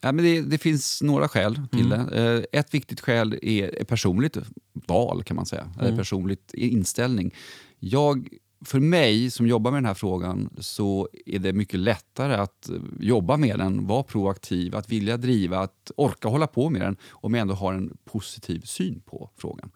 [0.00, 2.06] Ja, men det, det finns några skäl till Mm.
[2.06, 2.34] det.
[2.52, 4.36] Eh, Ett viktigt skäl är ett personligt
[4.72, 5.70] val, kan man säga.
[5.80, 5.96] Mm.
[5.96, 7.34] personligt inställning.
[7.78, 8.28] Jag,
[8.64, 13.36] för mig som jobbar med den här frågan så är det mycket lättare att jobba
[13.36, 17.40] med den, vara proaktiv, att vilja driva, att orka hålla på med den om jag
[17.40, 19.70] ändå har en positiv syn på frågan.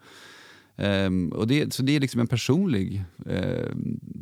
[0.79, 3.67] Ehm, och det, så det är liksom en personlig eh,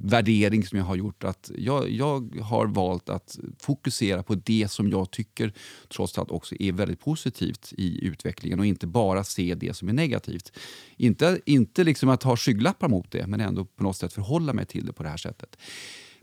[0.03, 1.23] värdering som jag har gjort.
[1.23, 5.53] att jag, jag har valt att fokusera på det som jag tycker
[5.89, 9.93] trots allt också är väldigt positivt i utvecklingen och inte bara se det som är
[9.93, 10.51] negativt.
[10.97, 14.65] Inte, inte liksom att ha skygglappar mot det, men ändå på något sätt förhålla mig
[14.65, 15.57] till det på det här sättet.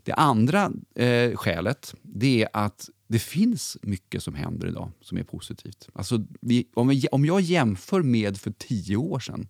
[0.03, 5.23] Det andra eh, skälet det är att det finns mycket som händer idag som är
[5.23, 5.89] positivt.
[5.93, 9.47] Alltså, vi, om, vi, om jag jämför med för tio år sedan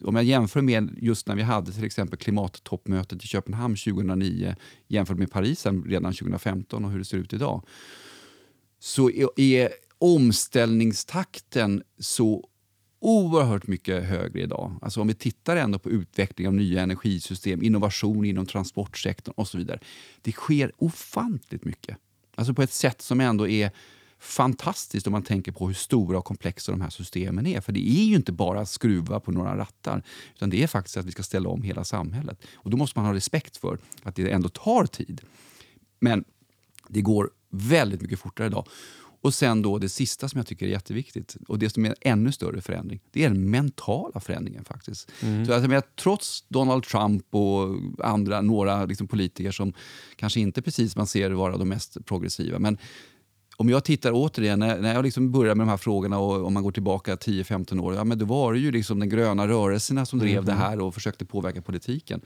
[0.00, 4.56] om jag jämför med just när vi hade till exempel klimattoppmötet i Köpenhamn 2009
[4.88, 7.64] jämfört med Paris redan 2015 och hur det ser ut idag
[8.78, 12.48] så är- omställningstakten så
[13.00, 14.78] oerhört mycket högre idag.
[14.82, 19.58] Alltså om vi tittar ändå på utveckling av nya energisystem, innovation inom transportsektorn och så
[19.58, 19.80] vidare.
[20.22, 21.96] Det sker ofantligt mycket.
[22.34, 23.70] Alltså på ett sätt som ändå är
[24.18, 27.60] fantastiskt om man tänker på hur stora och komplexa de här systemen är.
[27.60, 30.02] För det är ju inte bara att skruva på några rattar,
[30.34, 32.40] utan det är faktiskt att vi ska ställa om hela samhället.
[32.54, 35.20] Och då måste man ha respekt för att det ändå tar tid.
[36.00, 36.24] Men
[36.88, 38.66] det går väldigt mycket fortare idag.
[39.20, 41.94] Och sen då det sista som jag tycker är jätteviktigt och det som är en
[42.00, 45.10] ännu större förändring, det är den mentala förändringen faktiskt.
[45.46, 49.72] Så alltså, trots Donald Trump och andra, några liksom politiker som
[50.16, 52.78] kanske inte precis man ser vara de mest progressiva, men
[53.56, 56.54] om jag tittar återigen, när, när jag liksom började med de här frågorna och om
[56.54, 60.06] man går tillbaka 10-15 år, ja, men då var det ju liksom den gröna rörelserna
[60.06, 62.20] som drev det här och försökte påverka politiken.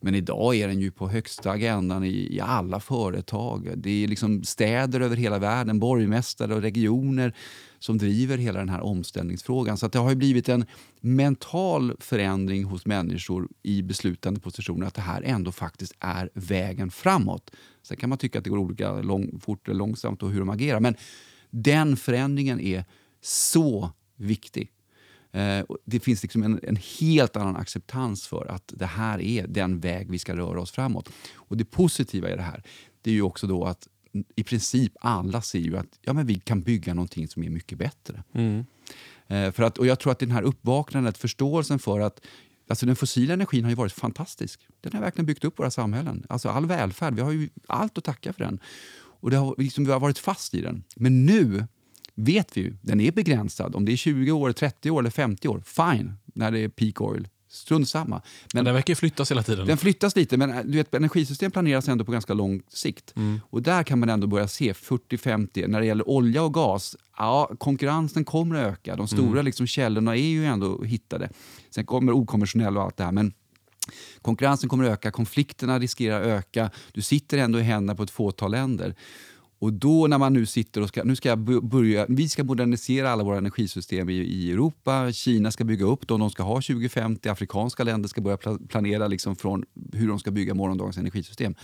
[0.00, 3.72] Men idag är den ju på högsta agendan i, i alla företag.
[3.76, 7.34] Det är liksom städer över hela världen, borgmästare och regioner
[7.78, 9.76] som driver hela den här omställningsfrågan.
[9.76, 10.66] Så att det har ju blivit en
[11.00, 17.50] mental förändring hos människor i beslutande positioner att det här ändå faktiskt är vägen framåt.
[17.82, 20.50] Sen kan man tycka att det går olika lång, fort eller långsamt och hur de
[20.50, 20.80] agerar.
[20.80, 20.94] Men
[21.50, 22.84] den förändringen är
[23.20, 24.70] så viktig.
[25.32, 29.80] Eh, det finns liksom en, en, helt annan acceptans för att det här är den
[29.80, 31.08] väg vi ska röra oss framåt.
[31.34, 32.62] Och Det positiva i det här
[33.02, 33.88] det är ju också då att
[34.36, 37.78] i princip alla ser ju att ja, men vi kan bygga någonting som är mycket
[37.78, 38.24] bättre.
[38.32, 38.66] Mm.
[39.26, 42.20] Eh, för att, och Jag tror att den här uppvaknandet, förståelsen för att
[42.70, 44.60] Alltså den fossila energin har ju varit fantastisk.
[44.80, 46.26] Den har verkligen byggt upp våra samhällen.
[46.28, 48.60] Alltså all välfärd, vi har ju allt att tacka för den.
[49.20, 50.84] Och det har, liksom, Vi har varit fast i den.
[50.96, 51.66] Men nu
[52.18, 53.74] vet vi ju, den är begränsad.
[53.74, 57.00] Om det är 20 år, 30 år eller 50 år, fine, när det är peak
[57.00, 57.28] oil.
[57.50, 58.22] Strunt samma.
[58.54, 59.66] Men den verkar flyttas hela tiden.
[59.66, 63.12] Den flyttas lite, men du vet, energisystem planeras ändå på ganska lång sikt.
[63.16, 63.40] Mm.
[63.50, 65.68] Och där kan man ändå börja se 40-50.
[65.68, 68.96] När det gäller olja och gas, ja, konkurrensen kommer att öka.
[68.96, 69.44] De stora mm.
[69.44, 71.30] liksom, källorna är ju ändå hittade.
[71.70, 73.12] Sen kommer okonventionell och allt det här.
[73.12, 73.32] Men
[74.22, 76.70] konkurrensen kommer att öka, konflikterna riskerar att öka.
[76.92, 78.94] Du sitter ändå i händerna på ett fåtal länder.
[79.60, 83.24] Och då när man nu sitter och ska, nu ska börja, vi ska modernisera alla
[83.24, 87.84] våra energisystem i, i, Europa, Kina ska bygga upp dem, de ska ha 2050, afrikanska
[87.84, 88.36] länder ska börja
[88.68, 91.54] planera liksom från hur de ska bygga morgondagens energisystem.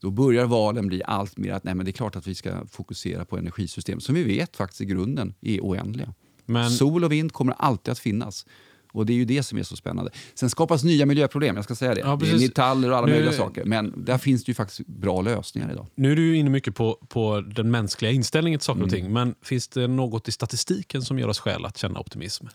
[0.00, 2.66] Då börjar valen bli allt mer att nej, men det är klart att vi ska
[2.66, 6.14] fokusera på energisystem som vi vet faktiskt i grunden är oändliga.
[6.44, 6.70] Men...
[6.70, 8.46] Sol och vind kommer alltid att finnas.
[8.92, 10.10] Och Det är ju det som är så spännande.
[10.34, 12.00] Sen skapas nya miljöproblem, jag ska säga det.
[12.00, 13.64] Ja, det är metaller och alla nu, möjliga saker.
[13.64, 15.86] Men där finns det ju faktiskt bra lösningar idag.
[15.94, 18.84] Nu är du inne mycket på, på den mänskliga inställningen till saker mm.
[18.84, 19.12] och ting.
[19.12, 22.46] Men finns det något i statistiken som gör oss skäl att känna optimism?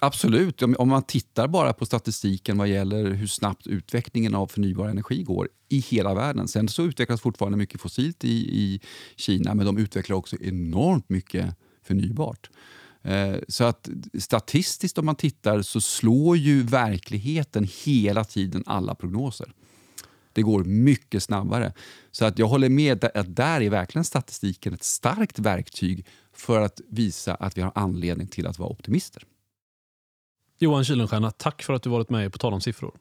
[0.00, 0.62] Absolut.
[0.62, 5.48] Om man tittar bara på statistiken vad gäller hur snabbt utvecklingen av förnybar energi går
[5.68, 6.48] i hela världen.
[6.48, 8.80] Sen så utvecklas fortfarande mycket fossilt i, i
[9.16, 12.50] Kina, men de utvecklar också enormt mycket förnybart.
[13.08, 13.88] Eh, så att
[14.18, 19.52] statistiskt om man tittar så slår ju verkligheten hela tiden alla prognoser.
[20.32, 21.72] Det går mycket snabbare.
[22.10, 26.80] Så att jag håller med att där är verkligen statistiken ett starkt verktyg för att
[26.88, 29.22] visa att vi har anledning till att vara optimister.
[30.58, 32.94] Johan Kylenstierna, tack för att du varit med På tal om siffror.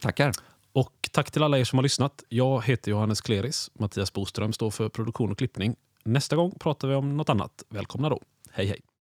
[0.00, 0.32] Tackar.
[0.72, 2.24] Och tack till alla er som har lyssnat.
[2.28, 3.70] Jag heter Johannes Kleris.
[3.74, 5.76] Mattias Boström står för produktion och klippning.
[6.04, 7.64] Nästa gång pratar vi om något annat.
[7.68, 8.22] Välkomna då.
[8.50, 8.87] Hej hej.